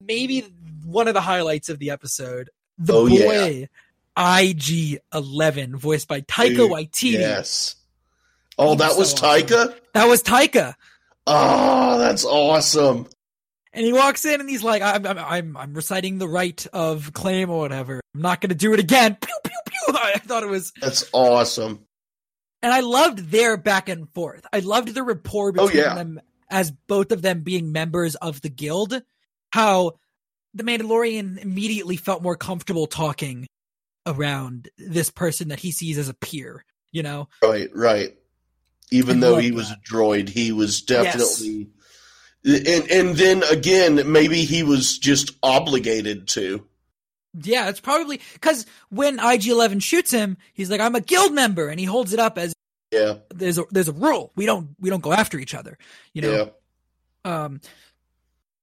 [0.00, 0.40] maybe
[0.84, 3.24] one of the highlights of the episode the Oh, yeah.
[3.26, 3.68] boy
[4.16, 7.12] IG 11, voiced by Taika Dude, Waititi.
[7.12, 7.76] Yes.
[8.58, 9.46] Oh, that was so awesome.
[9.46, 9.74] Taika?
[9.94, 10.74] That was Taika.
[11.26, 13.06] Oh, that's awesome.
[13.72, 17.12] And he walks in and he's like, I'm, I'm, I'm, I'm reciting the right of
[17.12, 18.00] claim or whatever.
[18.14, 19.16] I'm not going to do it again.
[19.20, 19.94] Pew, pew, pew.
[19.96, 21.84] I thought it was, That's awesome.
[22.62, 24.46] And I loved their back and forth.
[24.52, 25.94] I loved the rapport Oh, between yeah.
[25.94, 29.00] them as both of them being members of the guild.
[29.52, 29.92] How
[30.54, 33.46] the Mandalorian immediately felt more comfortable talking
[34.06, 37.28] around this person that he sees as a peer, you know?
[37.42, 38.16] Right, right.
[38.90, 39.78] Even though he was that.
[39.78, 41.68] a droid, he was definitely.
[42.44, 46.66] And and then again, maybe he was just obligated to.
[47.42, 51.68] Yeah, it's probably because when IG Eleven shoots him, he's like, "I'm a guild member,"
[51.68, 52.54] and he holds it up as
[52.90, 54.32] Yeah, there's a there's a rule.
[54.36, 55.78] We don't we don't go after each other,
[56.12, 56.50] you know.
[57.24, 57.44] yeah.
[57.44, 57.60] Um,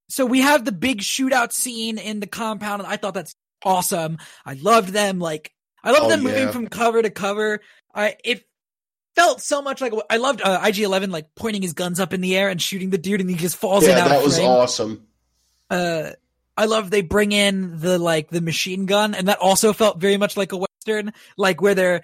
[0.09, 4.17] so we have the big shootout scene in the compound, and I thought that's awesome.
[4.45, 5.19] I loved them.
[5.19, 5.51] Like
[5.83, 7.61] I loved Oh, them moving from cover to cover.
[7.93, 8.45] I it
[9.15, 12.21] felt so much like I loved uh, IG Eleven like pointing his guns up in
[12.21, 14.35] the air and shooting the dude, and he just falls in Yeah, out that was
[14.35, 14.49] frame.
[14.49, 15.07] awesome.
[15.69, 16.11] uh
[16.57, 20.17] I love they bring in the like the machine gun and that also felt very
[20.17, 22.01] much like a western like where they're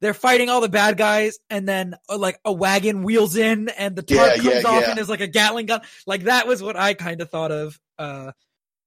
[0.00, 3.96] they're fighting all the bad guys, and then uh, like a wagon wheels in, and
[3.96, 4.88] the Yeah, tarp comes yeah, off, yeah.
[4.90, 5.80] and there's like a Gatling gun.
[6.06, 7.78] Like that was what I kind of thought of.
[7.98, 8.30] Uh,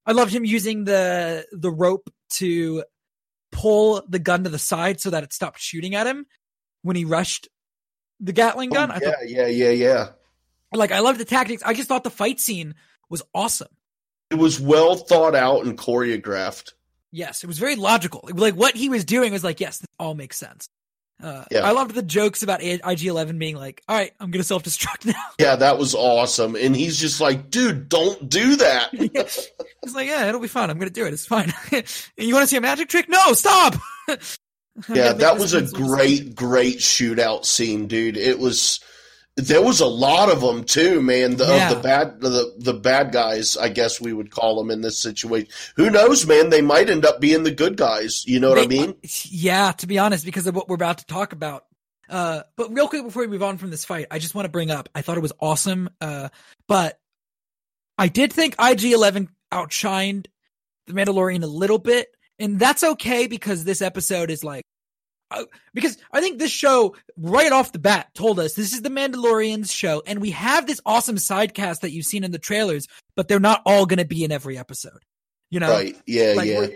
[0.05, 2.83] I loved him using the the rope to
[3.51, 6.25] pull the gun to the side so that it stopped shooting at him
[6.81, 7.49] when he rushed
[8.21, 8.89] the Gatling gun.
[8.89, 10.09] Oh, I yeah, thought, yeah, yeah, yeah.
[10.73, 11.61] like I loved the tactics.
[11.63, 12.73] I just thought the fight scene
[13.09, 13.67] was awesome.
[14.31, 16.73] It was well thought out and choreographed.
[17.11, 18.27] Yes, it was very logical.
[18.31, 20.67] Like what he was doing was like, yes, this all makes sense.
[21.21, 21.67] Uh, Yeah.
[21.67, 25.05] I loved the jokes about IG Eleven being like, "All right, I'm gonna self destruct
[25.05, 26.55] now." Yeah, that was awesome.
[26.55, 28.89] And he's just like, dude, don't do that.
[29.83, 30.69] It's like, yeah, it'll be fun.
[30.69, 31.13] I'm gonna do it.
[31.13, 31.51] It's fine.
[32.15, 33.09] you want to see a magic trick?
[33.09, 33.75] No, stop.
[34.87, 38.15] Yeah, that was a great, great shootout scene, dude.
[38.17, 38.79] It was.
[39.37, 41.37] There was a lot of them too, man.
[41.37, 41.71] The, Yeah.
[41.71, 44.99] Of the bad, the the bad guys, I guess we would call them in this
[44.99, 45.47] situation.
[45.77, 46.49] Who knows, man?
[46.49, 48.25] They might end up being the good guys.
[48.27, 48.95] You know what I mean?
[49.29, 51.65] Yeah, to be honest, because of what we're about to talk about.
[52.09, 54.51] Uh, but real quick before we move on from this fight, I just want to
[54.51, 54.89] bring up.
[54.93, 55.89] I thought it was awesome.
[56.01, 56.27] Uh,
[56.67, 56.99] but
[57.97, 60.27] I did think IG Eleven outshined
[60.87, 64.65] the Mandalorian a little bit, and that's okay because this episode is like.
[65.31, 68.89] Uh, Because I think this show, right off the bat, told us this is the
[68.89, 72.87] Mandalorian's show, and we have this awesome side cast that you've seen in the trailers,
[73.15, 74.99] but they're not all going to be in every episode.
[75.49, 75.95] You know, Right?
[76.05, 76.67] Yeah, like, yeah.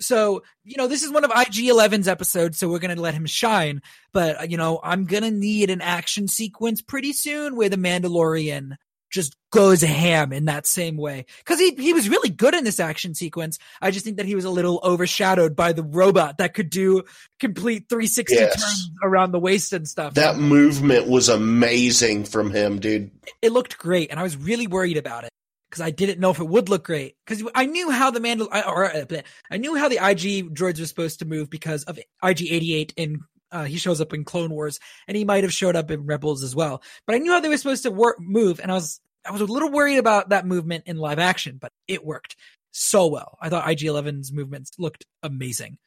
[0.00, 3.26] so you know this is one of IG 11's episodes, so we're gonna let him
[3.26, 3.80] shine.
[4.12, 8.76] But you know I'm gonna need an action sequence pretty soon where the Mandalorian
[9.10, 12.78] just goes ham in that same way because he he was really good in this
[12.80, 13.58] action sequence.
[13.80, 17.04] I just think that he was a little overshadowed by the robot that could do
[17.40, 18.60] complete 360 Yes.
[18.62, 20.14] turns around the waist and stuff.
[20.14, 23.10] That movement was amazing from him, dude.
[23.42, 25.30] it looked great, and I was really worried about it
[25.70, 27.14] because I didn't know if it would look great.
[27.26, 29.04] Because I knew how the Mandal I- or uh,
[29.50, 33.20] I knew how the IG droids were supposed to move because of IG88 in.
[33.50, 36.42] Uh, he shows up in Clone Wars, and he might have showed up in Rebels
[36.42, 36.82] as well.
[37.06, 39.40] But I knew how they were supposed to work, move, and I was I was
[39.40, 42.36] a little worried about that movement in live action, but it worked
[42.70, 43.36] so well.
[43.40, 45.78] I thought IG11's movements looked amazing.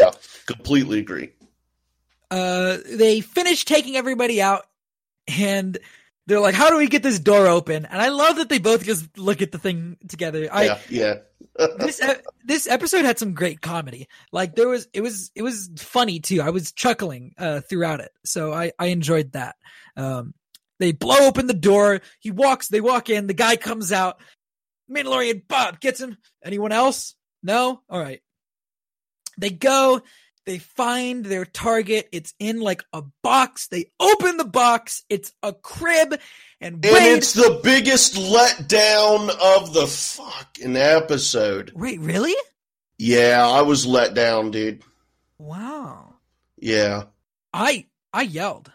[0.00, 0.12] Yeah,
[0.46, 1.30] completely agree.
[2.30, 4.66] uh they finish taking everybody out
[5.26, 5.78] and
[6.28, 7.86] they're like how do we get this door open?
[7.86, 10.48] And i love that they both just look at the thing together.
[10.52, 11.14] I yeah, yeah.
[11.78, 12.00] this
[12.44, 14.08] this episode had some great comedy.
[14.30, 16.42] Like there was it was it was funny too.
[16.42, 18.12] I was chuckling uh throughout it.
[18.24, 19.56] So i i enjoyed that.
[19.96, 20.34] Um
[20.78, 22.02] they blow open the door.
[22.20, 23.26] He walks they walk in.
[23.26, 24.20] The guy comes out.
[24.90, 26.18] Mandalorian bob gets him.
[26.44, 27.14] Anyone else?
[27.42, 27.80] No?
[27.88, 28.20] All right.
[29.38, 30.02] They go
[30.48, 35.52] they find their target it's in like a box they open the box it's a
[35.52, 36.18] crib
[36.60, 41.70] and and it's the biggest letdown of the fucking episode.
[41.76, 42.34] wait really
[42.98, 44.82] Yeah, I was let down, dude.
[45.38, 46.14] wow
[46.56, 47.04] Yeah.
[47.52, 47.84] i
[48.14, 48.72] i yelled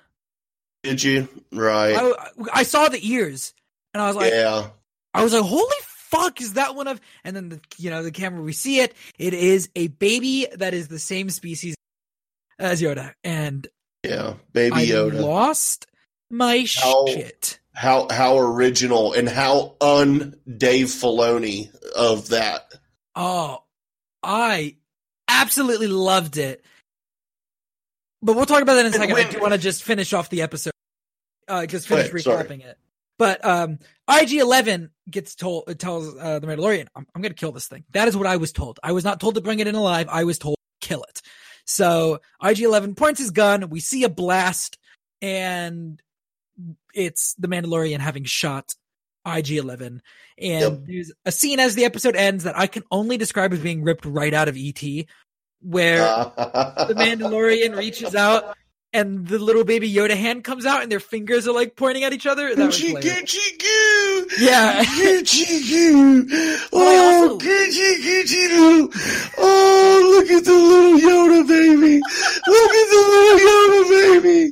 [0.83, 1.27] Did you?
[1.51, 1.95] Right.
[1.97, 2.11] I,
[2.53, 3.53] I saw the ears
[3.95, 4.67] and I was like, yeah.
[5.13, 5.75] I was like, holy
[6.13, 8.93] fuck, is that one of, and then the, you know, the camera, we see it.
[9.17, 11.75] It is a baby that is the same species
[12.59, 13.13] as Yoda.
[13.23, 13.67] And
[14.03, 14.35] Yeah.
[14.53, 15.19] Baby I Yoda.
[15.21, 15.87] lost
[16.29, 17.59] my How- shit.
[17.75, 22.71] how how original and how un Dave Filoni of that.
[23.15, 23.63] Oh,
[24.21, 24.77] I
[25.27, 26.63] absolutely loved it.
[28.21, 29.15] But we'll talk about that in a second.
[29.17, 30.71] I do want to just finish off the episode.
[31.47, 32.43] Uh, just finish sorry.
[32.45, 32.77] recapping it.
[33.23, 33.79] But um,
[34.13, 37.85] IG Eleven gets told tells uh, the Mandalorian, "I'm, I'm going to kill this thing."
[37.91, 38.81] That is what I was told.
[38.83, 40.07] I was not told to bring it in alive.
[40.09, 41.21] I was told kill it.
[41.63, 43.69] So IG Eleven points his gun.
[43.69, 44.77] We see a blast,
[45.21, 46.01] and
[46.93, 48.73] it's the Mandalorian having shot
[49.25, 50.01] IG Eleven.
[50.37, 50.79] And Yep.
[50.85, 54.03] there's a scene as the episode ends that I can only describe as being ripped
[54.03, 54.83] right out of ET,
[55.61, 55.99] where
[56.35, 58.57] the Mandalorian reaches out
[58.93, 62.13] and the little baby Yoda hand comes out and their fingers are like pointing at
[62.13, 62.53] each other.
[62.55, 63.21] That was Gucci, hilarious.
[63.21, 64.27] Gucci, goo.
[64.39, 64.83] Yeah.
[64.83, 66.27] Gucci, goo.
[66.71, 68.91] Oh, also- Gucci, Gucci, goo.
[69.37, 71.99] Oh, look at the little Yoda baby.
[72.47, 74.51] Look at the little Yoda baby.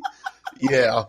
[0.60, 1.04] Yeah.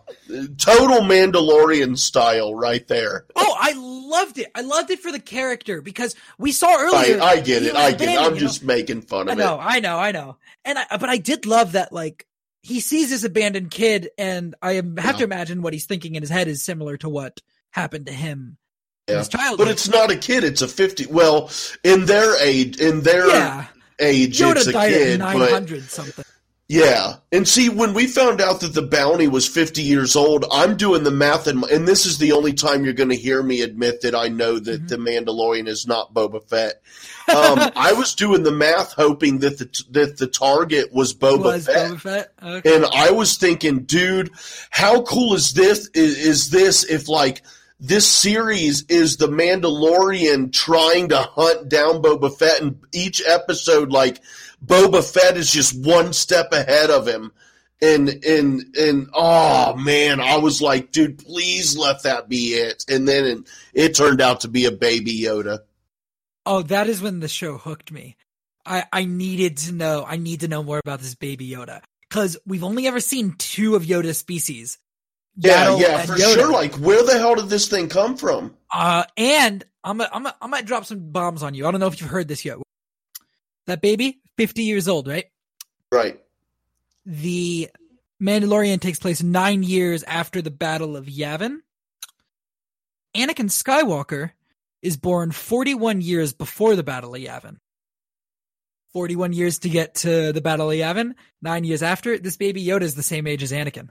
[0.57, 3.25] Total Mandalorian style right there.
[3.35, 4.47] Oh, I loved it.
[4.55, 7.19] I loved it for the character because we saw earlier.
[7.21, 7.75] I, I get it.
[7.75, 8.19] I get it.
[8.19, 8.47] I'm you know?
[8.47, 9.63] just making fun I of know, it.
[9.63, 10.37] I know, I know.
[10.65, 12.25] And I, but I did love that, like,
[12.63, 16.29] he sees this abandoned kid, and I have to imagine what he's thinking in his
[16.29, 17.41] head is similar to what
[17.71, 18.57] happened to him
[19.07, 19.19] in Yeah.
[19.19, 19.57] his childhood.
[19.59, 20.43] But it's not a kid.
[20.45, 21.07] It's a 50.
[21.07, 21.51] Well,
[21.83, 23.65] in their age, in their yeah,
[23.99, 25.19] age, Yoda it's a died kid.
[25.19, 26.25] But 900 something.
[26.69, 30.77] Yeah, and see, when we found out that the bounty was 50 years old, I'm
[30.77, 33.61] doing the math, and, and this is the only time you're going to hear me
[33.61, 34.87] admit that I know that Mhm.
[34.87, 36.81] the Mandalorian is not Boba Fett.
[37.27, 41.65] Um, I was doing the math, hoping that the that the target was Boba was
[41.67, 41.91] Fett.
[41.91, 42.31] Boba Fett.
[42.41, 42.75] Okay.
[42.75, 44.31] And I was thinking, dude,
[44.69, 45.89] how cool is this?
[45.93, 47.43] Is, is this if like
[47.79, 54.21] this series is the Mandalorian trying to hunt down Boba Fett, and each episode, like
[54.65, 57.31] Boba Fett is just one step ahead of him.
[57.81, 62.85] And and and oh man, I was like, dude, please let that be it.
[62.87, 63.37] And then it,
[63.73, 65.59] it turned out to be a baby Yoda.
[66.45, 68.15] Oh, that is when the show hooked me.
[68.65, 70.05] I, I needed to know.
[70.07, 73.75] I need to know more about this baby Yoda because we've only ever seen two
[73.75, 74.77] of Yoda's species.
[75.35, 76.33] Yeah, Yaddle yeah, and for Yoda.
[76.35, 76.51] sure.
[76.51, 78.55] Like, where the hell did this thing come from?
[78.71, 81.67] Uh, and I'm a, I'm a, I might drop some bombs on you.
[81.67, 82.57] I don't know if you've heard this yet.
[83.65, 85.25] That baby, 50 years old, right?
[85.91, 86.19] Right.
[87.05, 87.69] The
[88.21, 91.57] Mandalorian takes place nine years after the Battle of Yavin.
[93.15, 94.31] Anakin Skywalker
[94.81, 97.57] is born 41 years before the Battle of Yavin.
[98.93, 101.15] 41 years to get to the Battle of Yavin.
[101.41, 103.89] Nine years after, this baby Yoda is the same age as Anakin.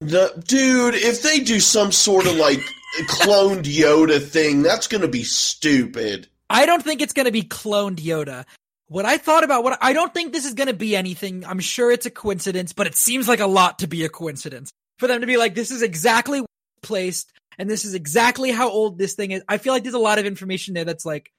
[0.00, 2.60] The, dude, if they do some sort of like
[3.06, 6.28] cloned Yoda thing, that's going to be stupid.
[6.48, 8.46] I don't think it's going to be cloned Yoda.
[8.88, 11.44] What I thought about what I don't think this is going to be anything.
[11.44, 14.70] I'm sure it's a coincidence, but it seems like a lot to be a coincidence
[14.98, 16.44] for them to be like, this is exactly
[16.82, 19.42] placed and this is exactly how old this thing is.
[19.48, 21.30] I feel like there's a lot of information there that's like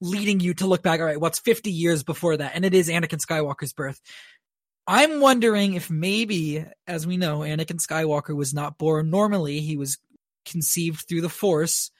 [0.00, 1.00] leading you to look back.
[1.00, 2.52] All right, what's 50 years before that?
[2.54, 4.00] And it is Anakin Skywalker's birth.
[4.86, 9.60] I'm wondering if maybe, as we know, Anakin Skywalker was not born normally.
[9.60, 9.98] He was
[10.44, 11.90] conceived through the Force.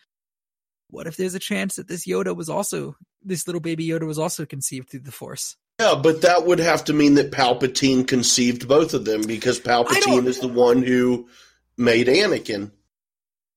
[0.89, 2.95] What if there's a chance that this Yoda was also,
[3.27, 5.57] this little baby Yoda was also conceived through the Force?
[5.81, 10.27] Yeah, but that would have to mean that Palpatine conceived both of them because Palpatine
[10.27, 11.29] is the one who
[11.77, 12.71] made Anakin.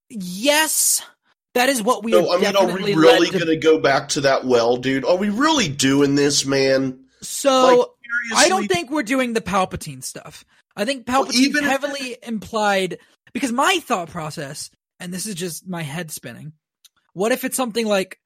[0.09, 1.01] Yes,
[1.53, 4.09] that is what we So, are I mean, are we really going to go back
[4.09, 5.05] to that well, dude?
[5.05, 7.05] Are we really doing this, man?
[7.21, 7.93] So
[8.31, 10.43] Like, I don't think we're doing the Palpatine stuff.
[10.75, 12.97] I think Well, Palpatine even if- heavily implied
[13.33, 16.53] because my thought process, and this is just my head spinning.
[17.13, 18.19] What if it's something like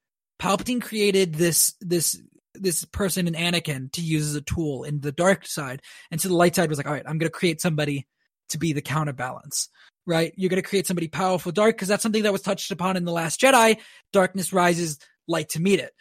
[0.43, 2.21] Palpatine created this this
[2.55, 5.81] this person in Anakin to use as a tool in the dark side,
[6.11, 8.07] and so the light side was like, all right, I'm going to create somebody
[8.49, 9.69] to be the counterbalance.
[10.05, 10.33] Right?
[10.35, 13.05] You're going to create somebody powerful dark because that's something that was touched upon in
[13.05, 13.77] the Last Jedi.
[14.11, 15.93] Darkness rises, light to meet it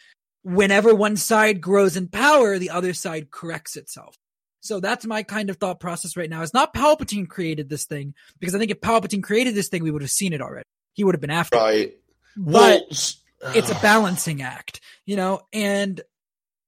[0.43, 4.15] whenever one side grows in power, the other side corrects itself.
[4.61, 6.41] So that's my kind of thought process right now.
[6.41, 9.91] It's not Palpatine created this thing because I think if Palpatine created this thing, we
[9.91, 10.63] would have seen it already.
[10.93, 11.57] He would have been after.
[11.57, 11.59] it.
[11.59, 11.93] Right.
[12.37, 13.17] But Well, s-
[13.47, 16.01] it's a balancing act, you know, and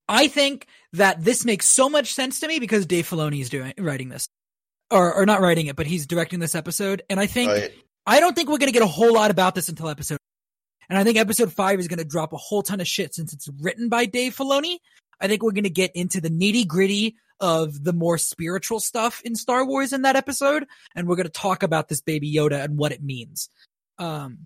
[0.07, 3.73] I think that this makes so much sense to me because Dave Filoni is doing
[3.77, 4.27] writing this.
[4.91, 7.01] Or, or not writing it, but he's directing this episode.
[7.09, 7.73] And I think Right.
[8.05, 10.19] I don't think we're going to get a whole lot about this until episode.
[10.89, 13.33] And I think episode five is going to drop a whole ton of shit since
[13.33, 14.77] it's written by Dave Filoni.
[15.19, 19.21] I think we're going to get into the nitty gritty of the more spiritual stuff
[19.25, 20.65] in Star Wars in that episode.
[20.95, 23.49] And we're going to talk about this baby Yoda and what it means.
[23.97, 24.45] Um,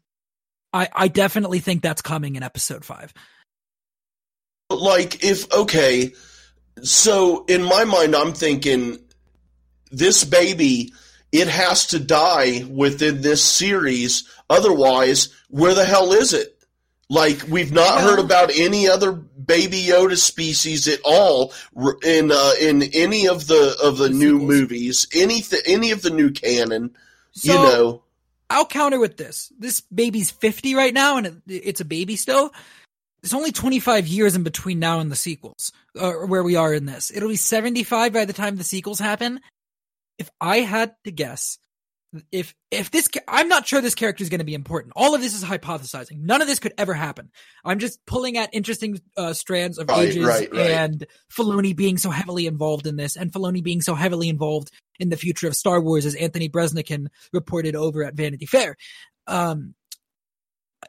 [0.74, 3.14] I, I definitely think that's coming in episode five.
[4.70, 6.14] like if okay
[6.84, 9.00] so in my mind i'm thinking
[9.92, 10.92] this baby
[11.32, 14.28] it has to die within this series.
[14.50, 16.56] Otherwise where the hell is it?
[17.10, 21.54] Like we've not heard about any other baby yoda species at all
[22.04, 25.08] in uh, in any of the of the, new movies.
[25.16, 26.96] Any any of the new canon
[27.32, 28.04] So, you know
[28.50, 29.52] I'll counter with this.
[29.58, 32.52] This baby's 50 right now and it, it's a baby still.
[33.22, 36.86] It's only 25 years in between now and the sequels, or where we are in
[36.86, 37.12] this.
[37.14, 39.42] It'll be 75 by the time the sequels happen.
[40.18, 41.58] If I had to guess,
[42.32, 44.94] if if this I'm not sure this character is going to be important.
[44.96, 46.22] All of this is hypothesizing.
[46.22, 47.30] None of this could ever happen.
[47.64, 50.72] I'm just pulling at interesting uh, strands of Right, ages right, right.
[50.72, 55.10] and Filoni being so heavily involved in this, and Filoni being so heavily involved in
[55.10, 58.76] the future of Star Wars, as Anthony Breznican reported over at Vanity Fair.
[59.28, 59.76] Um,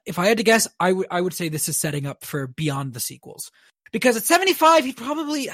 [0.07, 2.47] if I had to guess, I would I would say this is setting up for
[2.47, 3.51] beyond the sequels
[3.93, 5.49] because at 75 he probably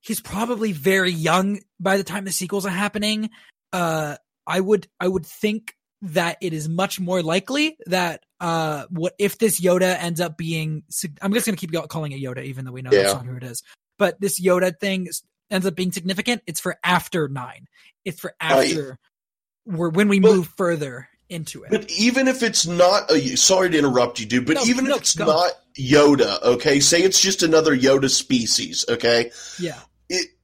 [0.00, 3.30] he's probably very young by the time the sequels are happening.
[3.72, 4.16] Uh,
[4.50, 9.38] I would I would think that it is much more likely that uh what if
[9.38, 10.82] this Yoda ends up being
[11.22, 13.44] I'm just gonna keep calling it Yoda even though we know that's not who it
[13.44, 13.62] is.
[13.98, 15.08] But this Yoda thing
[15.50, 16.42] ends up being significant.
[16.46, 17.66] It's for after nine.
[18.04, 18.70] It's for Right.
[18.70, 18.98] after
[19.66, 21.70] we're when we But- move further into it.
[21.70, 24.96] But even if it's not a, sorry to interrupt you, dude, but No, even no,
[24.96, 25.26] if it's go.
[25.26, 29.30] not Yoda, okay, say it's just another Yoda species, okay,
[29.60, 29.78] yeah.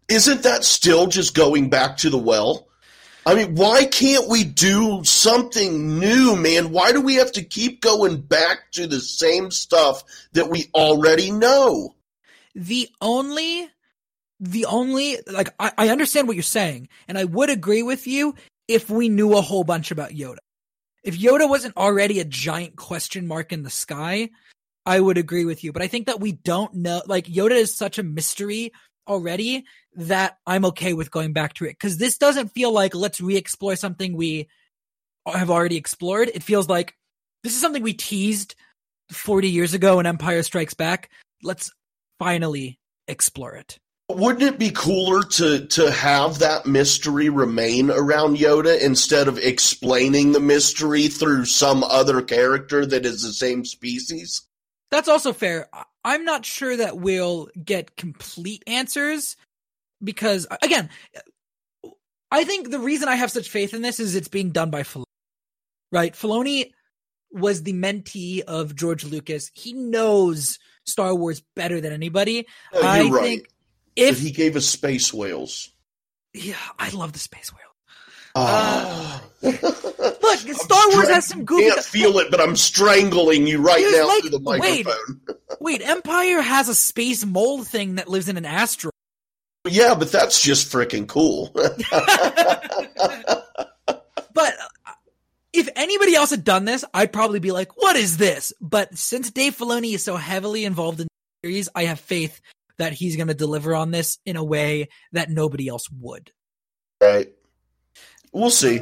[0.08, 2.68] isn't that still just going back to the well?
[3.26, 6.70] I mean, why can't we do something new, man?
[6.70, 11.32] Why do we have to keep going back to the same stuff that we already
[11.32, 11.96] know?
[12.54, 13.68] The only,
[14.38, 18.36] the only, like, I, I understand what you're saying, and I would agree with you
[18.68, 20.38] if we knew a whole bunch about Yoda.
[21.02, 24.30] If Yoda wasn't already a giant question mark in the sky,
[24.86, 25.72] I would agree with you.
[25.72, 28.72] But I think that we don't know, like, Yoda is such a mystery
[29.06, 33.20] already that I'm okay with going back to it because this doesn't feel like let's
[33.20, 34.48] re-explore something we
[35.26, 36.30] have already explored.
[36.32, 36.94] It feels like
[37.42, 38.54] this is something we teased
[39.10, 41.10] 40 years ago in Empire Strikes Back.
[41.42, 41.72] Let's
[42.18, 42.78] finally
[43.08, 43.78] explore it.
[44.08, 50.30] Wouldn't it be cooler to to have that mystery remain around Yoda instead of explaining
[50.30, 54.42] the mystery through some other character that is the same species?
[54.92, 55.68] That's also fair.
[56.06, 59.36] I'm not sure that we'll get complete answers
[60.02, 60.88] because again,
[62.30, 64.84] I think the reason I have such faith in this is it's being done by
[64.84, 65.04] Filoni.
[65.90, 66.14] Right?
[66.14, 66.70] Filoni
[67.32, 69.50] was the mentee of George Lucas.
[69.52, 72.46] He knows Star Wars better than anybody.
[72.72, 73.22] You're I right.
[73.22, 73.48] think
[73.96, 75.72] But if he gave us space whales.
[76.34, 77.65] yeah, I love the space whale.
[78.36, 79.22] Ah.
[79.42, 81.66] Look, Star Wars has some goofy.
[81.66, 84.86] I can't feel it, but I'm strangling you right now like, through the wait.
[84.86, 85.20] microphone.
[85.60, 88.92] Wait, Empire has a space mole thing that lives in an asteroid.
[89.68, 91.54] Yeah, but that's just freaking cool.
[94.36, 94.52] But
[94.86, 94.92] uh,
[95.54, 99.30] if anybody else had done this, I'd probably be like, "What is this?" But since
[99.30, 102.38] Dave Filoni is so heavily involved in the series, I have faith
[102.76, 106.32] that he's going to deliver on this in a way that nobody else would.
[107.00, 107.32] right.
[108.36, 108.80] We'll see.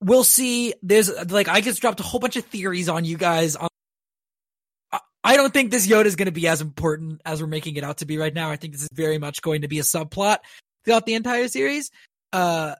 [0.00, 0.74] We'll see.
[0.82, 3.56] There's like I just dropped a whole bunch of theories on you guys.
[3.56, 3.68] On,
[4.92, 7.74] I- I don't think this Yoda is going to be as important as we're making
[7.76, 8.50] it out to be right now.
[8.50, 10.38] I think this is very much going to be a subplot
[10.84, 11.90] throughout the entire series.
[12.32, 12.76] Uh,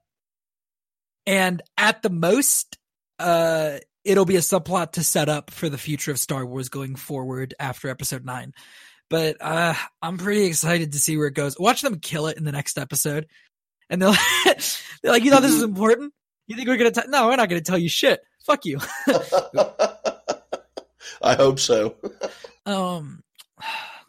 [1.26, 2.78] and at the most,
[3.18, 6.94] uh, it'll be a subplot to set up for the future of Star Wars going
[6.94, 8.52] forward after Episode Nine.
[9.10, 11.58] But uh, I'm pretty excited to see where it goes.
[11.58, 13.26] Watch them kill it in the next episode,
[13.92, 14.18] and they're like,
[15.02, 16.12] they're like "You thought this was important?
[16.48, 16.90] You think we're gonna?
[16.90, 18.20] T- no, we're not gonna tell you shit.
[18.44, 18.80] Fuck you."
[21.22, 21.94] I hope so.
[22.64, 23.24] Um,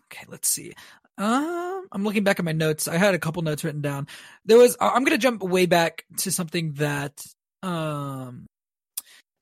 [0.06, 0.76] okay, let's see.
[1.18, 2.88] Um, I'm looking back at my notes.
[2.88, 4.06] I had a couple notes written down.
[4.46, 4.78] There was.
[4.80, 7.26] I'm gonna jump way back to something that
[7.64, 8.46] um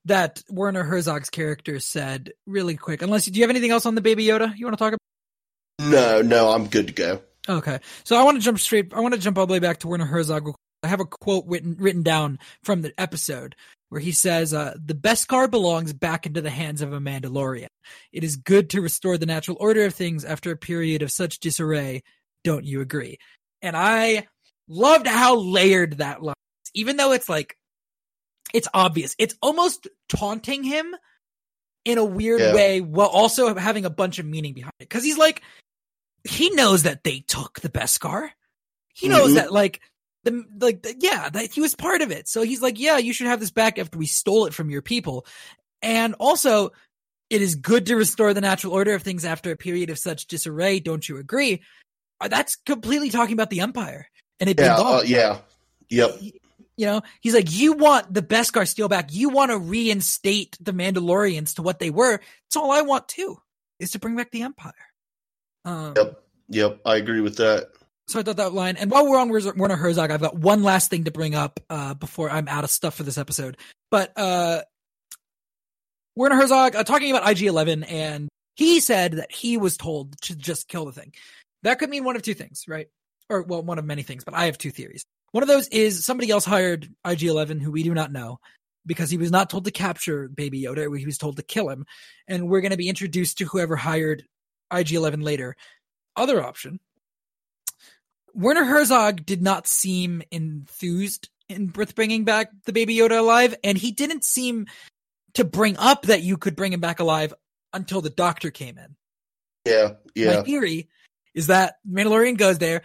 [0.06, 3.02] that Werner Herzog's character said really quick.
[3.02, 4.94] Unless you do you have anything else on the Baby Yoda you want to talk
[4.94, 5.90] about?
[5.90, 7.20] No, no, I'm good to go.
[7.48, 8.92] Okay, so I want to jump straight.
[8.94, 10.54] I want to jump all the way back to Werner Herzog.
[10.84, 13.56] I have a quote written written down from the episode
[13.88, 17.68] where he says, uh, "The Beskar belongs back into the hands of a Mandalorian.
[18.12, 21.40] It is good to restore the natural order of things after a period of such
[21.40, 22.02] disarray.
[22.44, 23.18] Don't you agree?"
[23.60, 24.28] And I
[24.68, 26.34] loved how layered that line,
[26.64, 26.70] is.
[26.74, 27.56] even though it's like
[28.54, 29.16] it's obvious.
[29.18, 30.94] It's almost taunting him
[31.84, 32.54] in a weird Yeah.
[32.54, 34.88] way, while also having a bunch of meaning behind it.
[34.88, 35.42] Because he's like,
[36.24, 38.30] he knows that they took the Beskar.
[38.94, 39.34] He knows Mhm.
[39.34, 39.80] that like
[40.24, 42.28] the like the, yeah that he was part of it.
[42.28, 44.82] So he's like, yeah, you should have this back after we stole it from your
[44.82, 45.26] people.
[45.80, 46.70] And also,
[47.28, 50.26] it is good to restore the natural order of things after a period of such
[50.26, 50.78] disarray.
[50.78, 51.62] Don't you agree?
[52.20, 54.06] Uh, That's completely talking about the Empire
[54.38, 55.38] and it Yeah, uh, yeah,
[55.88, 56.20] yep.
[56.76, 59.12] You know, he's like, you want the Beskar steel back.
[59.12, 62.20] You want to reinstate the Mandalorians to what they were.
[62.46, 63.38] It's all I want too,
[63.80, 64.72] is to bring back the Empire.
[65.64, 66.18] Um, Yep.
[66.48, 67.68] Yep, I agree with that.
[68.08, 68.76] so I thought that line.
[68.76, 71.94] And while we're on Werner Herzog, I've got one last thing to bring up uh,
[71.94, 73.56] before I'm out of stuff for this episode.
[73.90, 74.62] But uh,
[76.14, 80.68] Werner Herzog uh, talking about IG-11, and he said that he was told to just
[80.68, 81.14] kill the thing.
[81.62, 82.88] That could mean one of two things, right?
[83.30, 84.24] Or well, one of many things.
[84.24, 85.04] But I have two theories.
[85.30, 88.40] One of those is somebody else hired IG-11 who we do not know
[88.84, 90.98] because he was not told to capture Baby Yoda.
[90.98, 91.86] He was told to kill him,
[92.28, 94.24] and we're going to be introduced to whoever hired
[94.72, 95.56] IG-11 later.
[96.16, 96.80] Other option
[98.34, 103.76] Werner Herzog did not seem enthused in with bringing back the Baby Yoda alive, and
[103.76, 104.66] he didn't seem
[105.34, 107.34] to bring up that you could bring him back alive
[107.72, 108.96] until the Doctor came in.
[109.64, 110.36] Yeah, yeah.
[110.36, 110.88] My theory
[111.34, 112.82] is that Mandalorian goes there,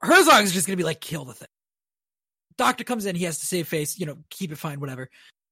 [0.00, 1.48] Herzog is just going to be like, kill the thing.
[2.56, 5.08] Doctor comes in, he has to save face, you know, keep it fine, whatever.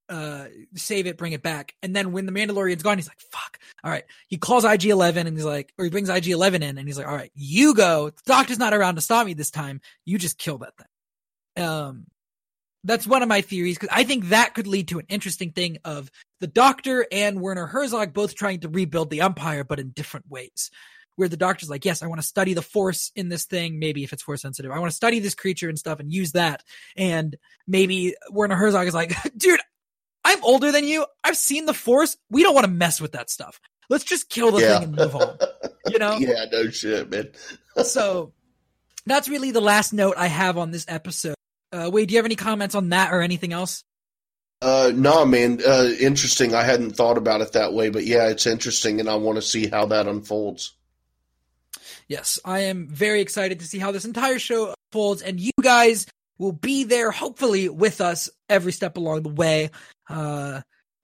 [0.09, 0.47] Uh,
[0.77, 1.75] save it, bring it back.
[1.83, 3.59] And then when the Mandalorian's gone, he's like, fuck.
[3.83, 4.05] All right.
[4.29, 6.97] He calls IG 11 and he's like, or he brings IG 11 in and he's
[6.97, 8.11] like, all right, you go.
[8.11, 9.81] The doctor's not around to stop me this time.
[10.05, 11.65] You just kill that thing.
[11.65, 12.07] Um,
[12.85, 15.79] that's one of my theories because I think that could lead to an interesting thing
[15.85, 20.31] of the doctor and Werner Herzog both trying to rebuild the empire, but in different
[20.31, 20.71] ways.
[21.17, 23.79] where the doctor's like, yes, I want to study the force in this thing.
[23.79, 26.33] Maybe if it's force sensitive, I want to study this creature and stuff and use
[26.33, 26.63] that.
[26.97, 27.37] And
[27.67, 29.61] maybe Werner Herzog is like, dude,
[30.29, 31.07] I'm older than you.
[31.23, 32.17] I've seen the force.
[32.31, 33.61] We don't want to mess with that stuff.
[33.89, 34.75] Let's just kill the Yeah.
[34.81, 35.39] thing and move on.
[35.89, 36.17] You know?
[36.19, 37.31] yeah, no shit, man.
[37.85, 38.33] so
[39.07, 41.37] that's really the last note I have on this episode.
[41.73, 43.85] Uh, Wade, do you have any comments on that or anything else?
[44.61, 45.61] Uh, no, man.
[45.65, 46.57] Uh, interesting.
[46.57, 49.43] I hadn't thought about it that way, but yeah, it's interesting, and I want to
[49.43, 50.73] see how that unfolds.
[52.09, 56.07] Yes, I am very excited to see how this entire show unfolds, and you guys
[56.39, 59.71] will be there, hopefully, with us every step along the way.
[60.09, 60.61] Uh,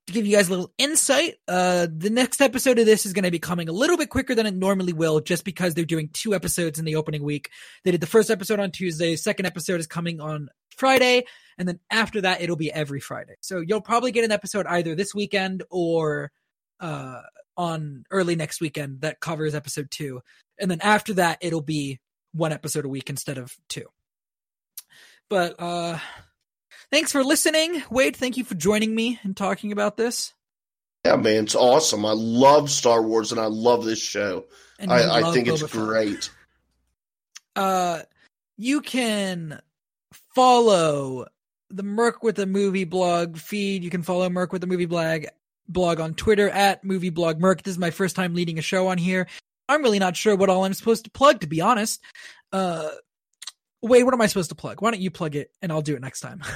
[0.07, 3.23] to give you guys a little insight, uh, the next episode of this is going
[3.23, 6.09] to be coming a little bit quicker than it normally will, just because they're doing
[6.11, 7.49] two episodes in the opening week.
[7.85, 11.23] They did the first episode on Tuesday, second episode is coming on Friday,
[11.57, 13.35] and then after that, it'll be every Friday.
[13.41, 16.31] So you'll probably get an episode either this weekend or
[16.81, 17.21] uh,
[17.57, 20.21] on early next weekend that covers episode two
[20.59, 21.99] and then after that it'll be
[22.33, 23.85] one episode a week instead of two
[25.29, 25.97] but uh
[26.93, 30.31] thanks for listening wade thank you for joining me and talking about this
[31.03, 32.05] Yeah, man, it's awesome.
[32.05, 34.45] I love Star Wars, and I love this show.
[34.79, 35.81] I, I think it's Boba Fett.
[35.81, 36.29] great.
[37.55, 38.01] uh
[38.57, 39.59] you can
[40.35, 41.25] follow
[41.71, 45.25] the merc with the movie blog feed you can follow merc with the movie blog
[45.67, 48.87] blog on twitter at movie blog merc this is my first time leading a show
[48.87, 49.27] on here
[49.67, 52.01] i'm really not sure what all i'm supposed to plug to be honest
[52.51, 52.89] uh
[53.83, 55.95] wait what am i supposed to plug why don't you plug it and i'll do
[55.95, 56.41] it next time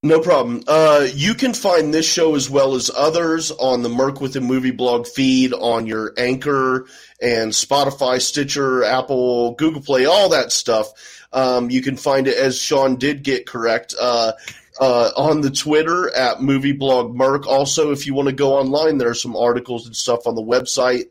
[0.00, 0.62] No problem.
[0.68, 4.40] Uh, you can find this show as well as others on the Merc with the
[4.40, 6.86] Movie blog feed on your Anchor
[7.20, 10.92] and Spotify, Stitcher, Apple, Google Play, all that stuff.
[11.32, 13.92] Um, you can find it as Sean did get correct.
[14.00, 14.34] Uh,
[14.80, 17.48] uh, on the Twitter at Movie Blog Merc.
[17.48, 20.42] Also, if you want to go online, there are some articles and stuff on the
[20.42, 21.06] website,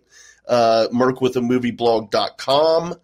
[0.47, 2.95] uh, mercwithamovieblog.com.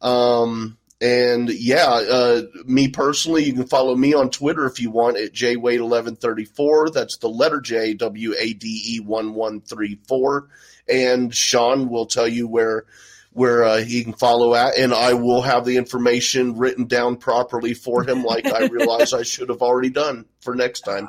[0.00, 5.16] Um, and yeah, uh, me personally, you can follow me on Twitter if you want
[5.16, 6.92] at jwade1134.
[6.92, 10.48] That's the letter J, W A D E 1134.
[10.88, 12.84] And Sean will tell you where
[13.32, 17.74] where uh, he can follow at, and I will have the information written down properly
[17.74, 21.08] for him, like I realize I should have already done for next time.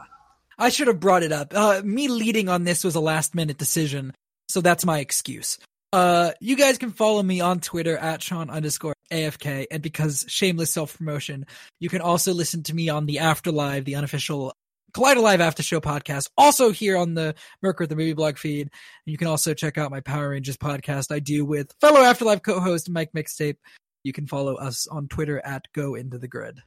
[0.57, 1.53] I should have brought it up.
[1.53, 4.13] Uh, me leading on this was a last minute decision,
[4.47, 5.59] so that's my excuse.
[5.91, 10.71] Uh, you guys can follow me on Twitter at Sean underscore AFK, and because shameless
[10.71, 11.45] self promotion,
[11.79, 14.53] you can also listen to me on the Afterlive, the unofficial
[14.93, 18.61] Collider Live After Show podcast, also here on the Merc with the Movie Blog feed.
[18.61, 22.43] And you can also check out my Power Rangers podcast I do with fellow Afterlife
[22.43, 23.57] co-host Mike Mixtape.
[24.03, 26.59] You can follow us on Twitter at Go Into the Grid.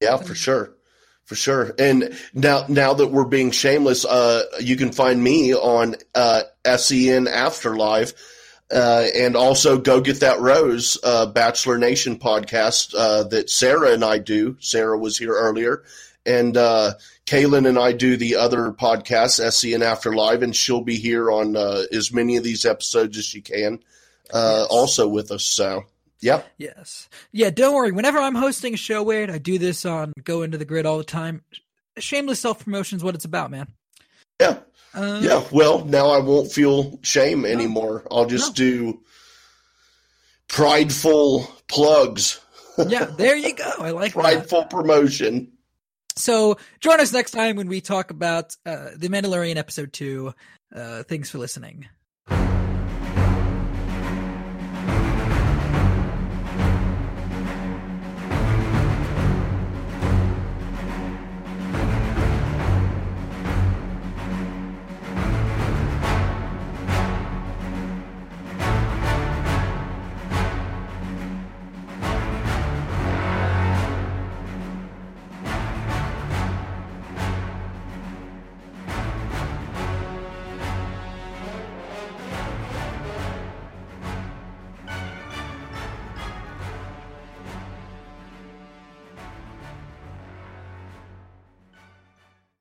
[0.00, 0.74] Yeah, for sure.
[1.24, 1.74] For sure.
[1.78, 6.42] And now now that we're being shameless, uh, you can find me on uh,
[6.76, 8.12] SEN Afterlife.
[8.68, 14.04] Uh, and also go get that rose uh, bachelor nation podcast uh, that sarah and
[14.04, 15.84] i do sarah was here earlier
[16.26, 16.92] and uh,
[17.26, 19.38] kaylin and i do the other podcast
[19.72, 23.24] and After Live, and she'll be here on uh, as many of these episodes as
[23.24, 23.78] she can
[24.34, 24.66] uh, Yes.
[24.68, 25.84] also with us so
[26.20, 27.08] yeah Yes.
[27.30, 27.92] Yeah, don't worry.
[27.92, 30.98] Whenever I'm hosting a show weird, I do this on Go Into the Grid all
[30.98, 31.42] the time.
[31.98, 33.68] Shameless self promotion is what it's about, man.
[34.40, 34.58] yeah
[34.96, 38.04] Uh, Yeah, well, now I won't feel shame anymore.
[38.10, 38.64] I'll just No.
[38.64, 39.00] do
[40.48, 42.40] prideful plugs,
[42.88, 43.70] yeah, there you go.
[43.78, 44.20] I like that.
[44.20, 45.52] prideful promotion.
[46.16, 50.32] So join us next time when we talk about uh, The Mandalorian episode two.
[50.74, 51.86] Uh, thanks for listening.